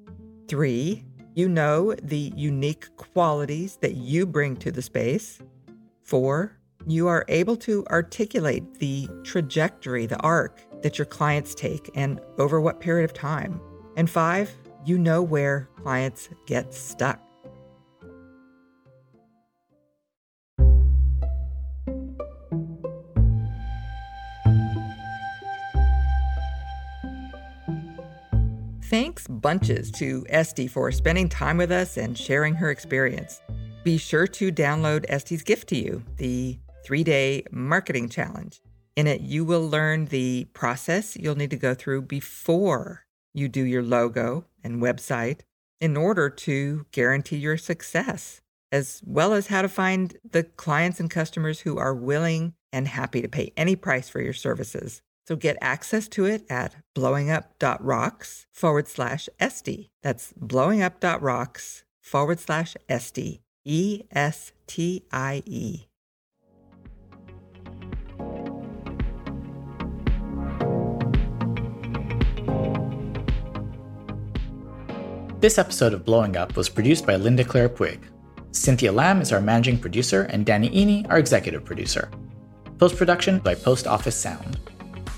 Three, 0.46 1.04
you 1.34 1.48
know 1.48 1.94
the 2.00 2.32
unique 2.36 2.96
qualities 2.96 3.76
that 3.78 3.96
you 3.96 4.24
bring 4.24 4.56
to 4.58 4.70
the 4.70 4.82
space. 4.82 5.40
Four, 6.04 6.56
you 6.86 7.08
are 7.08 7.24
able 7.28 7.56
to 7.56 7.84
articulate 7.86 8.74
the 8.74 9.08
trajectory, 9.24 10.06
the 10.06 10.20
arc 10.20 10.60
that 10.82 10.96
your 10.96 11.06
clients 11.06 11.56
take 11.56 11.90
and 11.96 12.20
over 12.38 12.60
what 12.60 12.78
period 12.78 13.04
of 13.04 13.14
time. 13.14 13.60
And 13.96 14.08
five, 14.08 14.52
you 14.84 14.96
know 14.96 15.22
where 15.22 15.68
clients 15.82 16.28
get 16.46 16.72
stuck. 16.72 17.23
Thanks 28.94 29.26
bunches 29.26 29.90
to 29.90 30.24
Estie 30.30 30.70
for 30.70 30.92
spending 30.92 31.28
time 31.28 31.56
with 31.56 31.72
us 31.72 31.96
and 31.96 32.16
sharing 32.16 32.54
her 32.54 32.70
experience. 32.70 33.40
Be 33.82 33.98
sure 33.98 34.28
to 34.28 34.52
download 34.52 35.04
Estie's 35.10 35.42
gift 35.42 35.68
to 35.70 35.76
you, 35.76 36.04
the 36.16 36.60
three 36.84 37.02
day 37.02 37.42
marketing 37.50 38.08
challenge. 38.08 38.60
In 38.94 39.08
it, 39.08 39.20
you 39.20 39.44
will 39.44 39.68
learn 39.68 40.04
the 40.04 40.44
process 40.52 41.16
you'll 41.16 41.34
need 41.34 41.50
to 41.50 41.56
go 41.56 41.74
through 41.74 42.02
before 42.02 43.04
you 43.32 43.48
do 43.48 43.64
your 43.64 43.82
logo 43.82 44.44
and 44.62 44.80
website 44.80 45.40
in 45.80 45.96
order 45.96 46.30
to 46.30 46.86
guarantee 46.92 47.38
your 47.38 47.56
success, 47.56 48.42
as 48.70 49.02
well 49.04 49.32
as 49.32 49.48
how 49.48 49.62
to 49.62 49.68
find 49.68 50.16
the 50.30 50.44
clients 50.44 51.00
and 51.00 51.10
customers 51.10 51.58
who 51.58 51.78
are 51.78 51.96
willing 51.96 52.54
and 52.72 52.86
happy 52.86 53.22
to 53.22 53.28
pay 53.28 53.52
any 53.56 53.74
price 53.74 54.08
for 54.08 54.20
your 54.20 54.32
services. 54.32 55.02
So 55.26 55.36
get 55.36 55.56
access 55.60 56.06
to 56.08 56.26
it 56.26 56.44
at 56.50 56.76
blowingup.rocks 56.94 58.46
forward 58.52 58.88
slash 58.88 59.28
Estie. 59.40 59.88
That's 60.02 60.34
blowingup.rocks 60.34 61.84
forward 62.00 62.40
slash 62.40 62.76
Estie. 62.88 63.40
E 63.66 64.02
S 64.12 64.52
T 64.66 65.04
I 65.10 65.42
E. 65.46 65.86
This 75.40 75.58
episode 75.58 75.94
of 75.94 76.04
Blowing 76.04 76.36
Up 76.36 76.56
was 76.56 76.68
produced 76.68 77.06
by 77.06 77.16
Linda 77.16 77.44
Claire 77.44 77.68
Puig. 77.70 78.00
Cynthia 78.52 78.92
Lamb 78.92 79.22
is 79.22 79.32
our 79.32 79.40
managing 79.40 79.78
producer, 79.78 80.22
and 80.24 80.44
Danny 80.44 80.68
Iny, 80.70 81.10
our 81.10 81.18
executive 81.18 81.64
producer. 81.64 82.10
Post 82.78 82.96
production 82.96 83.38
by 83.38 83.54
Post 83.54 83.86
Office 83.86 84.16
Sound. 84.16 84.58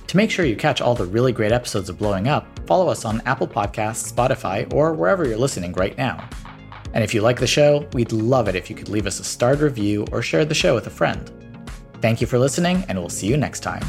To 0.09 0.17
make 0.17 0.31
sure 0.31 0.45
you 0.45 0.57
catch 0.57 0.81
all 0.81 0.95
the 0.95 1.05
really 1.05 1.33
great 1.33 1.53
episodes 1.53 1.89
of 1.89 1.99
Blowing 1.99 2.29
Up, 2.29 2.47
follow 2.67 2.89
us 2.89 3.05
on 3.05 3.21
Apple 3.27 3.49
Podcasts, 3.49 4.13
Spotify, 4.13 4.73
or 4.73 4.93
wherever 4.93 5.27
you're 5.27 5.37
listening 5.37 5.73
right 5.73 5.97
now. 5.99 6.29
And 6.95 7.03
if 7.03 7.13
you 7.13 7.21
like 7.21 7.41
the 7.41 7.47
show, 7.47 7.89
we'd 7.93 8.13
love 8.13 8.49
it 8.49 8.55
if 8.55 8.71
you 8.71 8.77
could 8.77 8.89
leave 8.89 9.07
us 9.07 9.21
a 9.21 9.25
starred 9.25 9.61
review 9.61 10.07
or 10.13 10.23
share 10.23 10.45
the 10.45 10.55
show 10.55 10.75
with 10.75 10.87
a 10.87 10.91
friend. 10.91 11.31
Thank 12.01 12.21
you 12.21 12.27
for 12.27 12.39
listening, 12.39 12.85
and 12.89 12.99
we'll 12.99 13.09
see 13.09 13.27
you 13.27 13.37
next 13.37 13.61
time. 13.61 13.83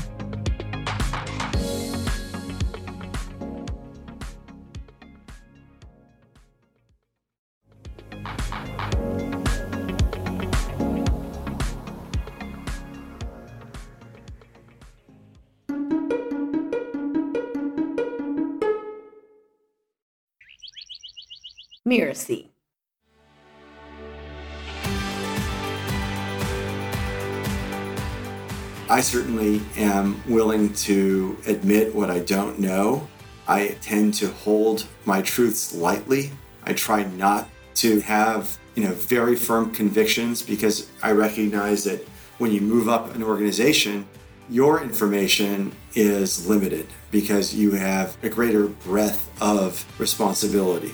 Certainly 29.58 29.84
am 29.84 30.22
willing 30.28 30.74
to 30.74 31.38
admit 31.48 31.94
what 31.94 32.10
I 32.10 32.20
don't 32.20 32.60
know. 32.60 33.08
I 33.48 33.78
tend 33.82 34.14
to 34.16 34.28
hold 34.28 34.86
my 35.06 35.22
truths 35.22 35.74
lightly. 35.74 36.32
I 36.64 36.74
try 36.74 37.04
not 37.04 37.50
to 37.76 38.00
have, 38.02 38.58
you 38.76 38.84
know, 38.84 38.94
very 38.94 39.36
firm 39.36 39.72
convictions 39.72 40.42
because 40.42 40.90
I 41.02 41.12
recognize 41.12 41.84
that 41.86 42.06
when 42.40 42.52
you 42.52 42.62
move 42.62 42.90
up 42.90 43.16
an 43.16 43.24
organization, 43.24 44.08
your 44.50 44.82
information 44.82 45.72
is 45.96 46.48
limited 46.48 46.88
because 47.12 47.54
you 47.54 47.72
have 47.72 48.18
a 48.24 48.30
greater 48.30 48.68
breadth 48.68 49.30
of 49.42 49.86
responsibility. 50.00 50.94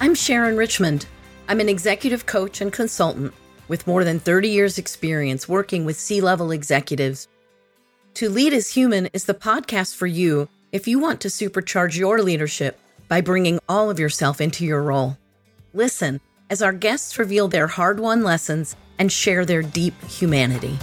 I'm 0.00 0.14
Sharon 0.14 0.56
Richmond. 0.56 1.06
I'm 1.48 1.60
an 1.60 1.68
executive 1.68 2.26
coach 2.26 2.60
and 2.60 2.72
consultant 2.72 3.32
with 3.68 3.86
more 3.86 4.04
than 4.04 4.18
30 4.18 4.48
years' 4.48 4.78
experience 4.78 5.48
working 5.48 5.84
with 5.84 5.98
C 5.98 6.20
level 6.20 6.50
executives. 6.50 7.28
To 8.14 8.30
Lead 8.30 8.52
as 8.52 8.72
Human 8.72 9.08
is 9.12 9.24
the 9.24 9.34
podcast 9.34 9.96
for 9.96 10.06
you 10.06 10.48
if 10.72 10.88
you 10.88 10.98
want 10.98 11.20
to 11.20 11.28
supercharge 11.28 11.96
your 11.96 12.22
leadership 12.22 12.78
by 13.08 13.20
bringing 13.20 13.58
all 13.68 13.90
of 13.90 13.98
yourself 13.98 14.40
into 14.40 14.64
your 14.64 14.82
role. 14.82 15.16
Listen 15.74 16.20
as 16.50 16.62
our 16.62 16.72
guests 16.72 17.18
reveal 17.18 17.48
their 17.48 17.66
hard 17.66 18.00
won 18.00 18.22
lessons 18.22 18.76
and 18.98 19.10
share 19.12 19.44
their 19.44 19.62
deep 19.62 19.94
humanity. 20.04 20.78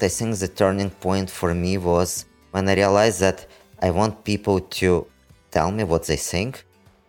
I 0.00 0.08
think 0.08 0.36
the 0.38 0.48
turning 0.48 0.90
point 0.90 1.28
for 1.28 1.54
me 1.54 1.76
was 1.76 2.24
when 2.52 2.68
I 2.68 2.74
realized 2.74 3.20
that 3.20 3.46
I 3.82 3.90
want 3.90 4.24
people 4.24 4.60
to 4.60 5.06
tell 5.50 5.70
me 5.70 5.84
what 5.84 6.06
they 6.06 6.16
think, 6.16 6.64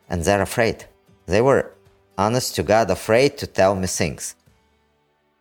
and 0.09 0.23
they're 0.23 0.41
afraid. 0.41 0.85
They 1.25 1.41
were, 1.41 1.71
honest 2.19 2.55
to 2.55 2.63
God, 2.63 2.91
afraid 2.91 3.37
to 3.37 3.47
tell 3.47 3.75
me 3.75 3.87
things. 3.87 4.35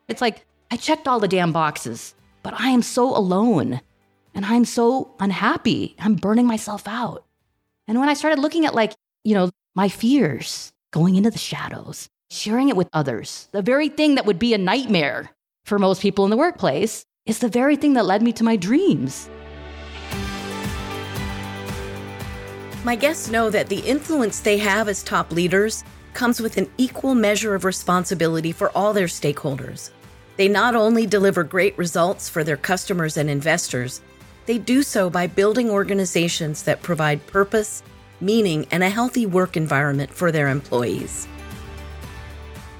It's 0.06 0.20
like, 0.20 0.46
I 0.70 0.76
checked 0.76 1.08
all 1.08 1.18
the 1.18 1.26
damn 1.26 1.52
boxes, 1.52 2.14
but 2.44 2.54
I 2.58 2.68
am 2.68 2.82
so 2.82 3.16
alone 3.16 3.80
and 4.32 4.46
I'm 4.46 4.64
so 4.64 5.10
unhappy. 5.18 5.96
I'm 5.98 6.14
burning 6.14 6.46
myself 6.46 6.86
out. 6.86 7.24
And 7.88 7.98
when 7.98 8.08
I 8.08 8.14
started 8.14 8.38
looking 8.38 8.64
at, 8.64 8.74
like, 8.76 8.94
you 9.24 9.34
know, 9.34 9.50
my 9.74 9.88
fears, 9.88 10.72
going 10.92 11.16
into 11.16 11.30
the 11.30 11.38
shadows, 11.38 12.08
sharing 12.30 12.68
it 12.68 12.76
with 12.76 12.88
others, 12.92 13.48
the 13.50 13.62
very 13.62 13.88
thing 13.88 14.14
that 14.14 14.26
would 14.26 14.38
be 14.38 14.54
a 14.54 14.58
nightmare 14.58 15.30
for 15.64 15.78
most 15.78 16.00
people 16.00 16.24
in 16.24 16.30
the 16.30 16.36
workplace, 16.36 17.04
is 17.26 17.40
the 17.40 17.48
very 17.48 17.74
thing 17.74 17.94
that 17.94 18.06
led 18.06 18.22
me 18.22 18.32
to 18.32 18.44
my 18.44 18.56
dreams. 18.56 19.28
My 22.84 22.94
guests 22.94 23.28
know 23.28 23.50
that 23.50 23.68
the 23.68 23.80
influence 23.80 24.40
they 24.40 24.58
have 24.58 24.88
as 24.88 25.02
top 25.02 25.32
leaders 25.32 25.82
comes 26.14 26.40
with 26.40 26.56
an 26.56 26.70
equal 26.78 27.14
measure 27.14 27.54
of 27.54 27.64
responsibility 27.64 28.52
for 28.52 28.70
all 28.76 28.92
their 28.92 29.06
stakeholders. 29.06 29.90
They 30.36 30.48
not 30.48 30.74
only 30.74 31.06
deliver 31.06 31.42
great 31.42 31.76
results 31.76 32.28
for 32.28 32.44
their 32.44 32.56
customers 32.56 33.16
and 33.16 33.28
investors, 33.28 34.00
they 34.46 34.58
do 34.58 34.82
so 34.82 35.10
by 35.10 35.26
building 35.26 35.68
organizations 35.68 36.62
that 36.62 36.80
provide 36.80 37.26
purpose, 37.26 37.82
meaning, 38.20 38.66
and 38.70 38.82
a 38.82 38.88
healthy 38.88 39.26
work 39.26 39.56
environment 39.56 40.10
for 40.10 40.32
their 40.32 40.48
employees. 40.48 41.26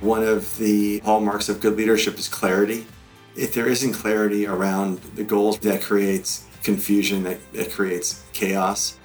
One 0.01 0.23
of 0.23 0.57
the 0.59 1.01
hallmarks 1.01 1.49
of 1.49 1.61
good 1.61 1.77
leadership 1.77 2.19
is 2.19 2.29
clarity. 2.29 2.87
If 3.37 3.55
there 3.55 3.67
isn't 3.67 3.93
clarity 3.93 4.47
around 4.47 4.99
the 5.15 5.25
goals, 5.25 5.59
that 5.59 5.83
creates 5.83 6.45
confusion, 6.63 7.25
that, 7.25 7.39
that 7.53 7.73
creates 7.73 8.25
chaos. 8.33 8.97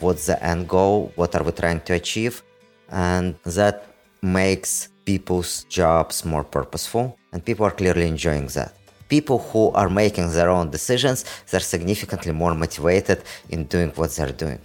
What's 0.00 0.26
the 0.26 0.42
end 0.44 0.68
goal? 0.68 1.12
What 1.16 1.34
are 1.34 1.42
we 1.42 1.52
trying 1.52 1.80
to 1.82 1.94
achieve? 1.94 2.42
And 2.90 3.36
that 3.44 3.86
makes 4.22 4.88
people's 5.04 5.64
jobs 5.64 6.24
more 6.24 6.44
purposeful, 6.44 7.18
and 7.32 7.44
people 7.44 7.64
are 7.66 7.70
clearly 7.70 8.06
enjoying 8.06 8.46
that. 8.48 8.74
People 9.08 9.38
who 9.38 9.70
are 9.72 9.88
making 9.88 10.30
their 10.32 10.50
own 10.50 10.70
decisions, 10.70 11.24
they're 11.50 11.60
significantly 11.60 12.32
more 12.32 12.54
motivated 12.54 13.22
in 13.48 13.64
doing 13.64 13.90
what 13.90 14.10
they're 14.12 14.32
doing. 14.32 14.60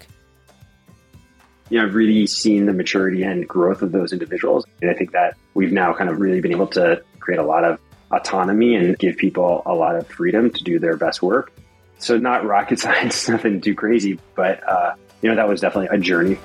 Know, 1.71 1.83
I've 1.83 1.95
really 1.95 2.27
seen 2.27 2.67
the 2.67 2.73
maturity 2.73 3.23
and 3.23 3.47
growth 3.47 3.81
of 3.81 3.91
those 3.91 4.13
individuals. 4.13 4.65
And 4.81 4.91
I 4.91 4.93
think 4.93 5.11
that 5.13 5.35
we've 5.55 5.71
now 5.71 5.93
kind 5.93 6.09
of 6.11 6.19
really 6.19 6.39
been 6.39 6.51
able 6.51 6.67
to 6.67 7.01
create 7.19 7.39
a 7.39 7.43
lot 7.43 7.63
of 7.63 7.79
autonomy 8.11 8.75
and 8.75 8.97
give 8.99 9.17
people 9.17 9.63
a 9.65 9.73
lot 9.73 9.95
of 9.95 10.07
freedom 10.07 10.51
to 10.51 10.63
do 10.63 10.77
their 10.77 10.95
best 10.95 11.23
work. 11.23 11.51
So, 11.97 12.17
not 12.17 12.45
rocket 12.45 12.79
science, 12.85 13.27
nothing 13.27 13.61
too 13.61 13.73
crazy, 13.73 14.19
but, 14.35 14.61
uh, 14.69 14.93
you 15.23 15.29
know, 15.29 15.35
that 15.35 15.47
was 15.47 15.61
definitely 15.61 15.95
a 15.97 15.99
journey. 15.99 16.37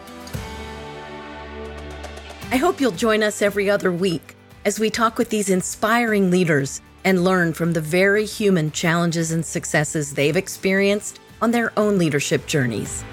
I 2.53 2.57
hope 2.57 2.81
you'll 2.81 2.91
join 2.91 3.23
us 3.23 3.43
every 3.43 3.71
other 3.71 3.93
week 3.93 4.35
as 4.65 4.81
we 4.81 4.91
talk 4.91 5.19
with 5.19 5.31
these 5.31 5.51
inspiring 5.51 6.33
leaders 6.33 6.81
and 7.05 7.23
learn 7.23 7.53
from 7.53 7.75
the 7.75 7.81
very 7.81 8.27
human 8.27 8.73
challenges 8.73 9.31
and 9.31 9.47
successes 9.47 10.15
they've 10.15 10.37
experienced 10.37 11.21
on 11.41 11.53
their 11.53 11.73
own 11.79 11.97
leadership 11.97 12.49
journeys. 12.49 13.05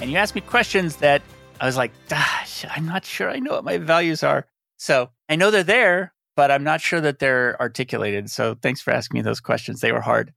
And 0.00 0.08
you 0.08 0.16
asked 0.18 0.36
me 0.36 0.40
questions 0.40 0.94
that 0.96 1.20
I 1.60 1.66
was 1.66 1.76
like, 1.76 1.90
gosh, 2.08 2.64
I'm 2.70 2.86
not 2.86 3.04
sure 3.04 3.28
I 3.28 3.40
know 3.40 3.54
what 3.54 3.64
my 3.64 3.78
values 3.78 4.22
are. 4.22 4.46
So 4.76 5.10
I 5.28 5.34
know 5.34 5.50
they're 5.50 5.64
there, 5.64 6.14
but 6.36 6.52
I'm 6.52 6.62
not 6.62 6.80
sure 6.80 7.00
that 7.00 7.18
they're 7.18 7.60
articulated. 7.60 8.30
So 8.30 8.54
thanks 8.54 8.80
for 8.80 8.92
asking 8.92 9.18
me 9.18 9.22
those 9.22 9.40
questions. 9.40 9.80
They 9.80 9.90
were 9.90 10.00
hard. 10.00 10.32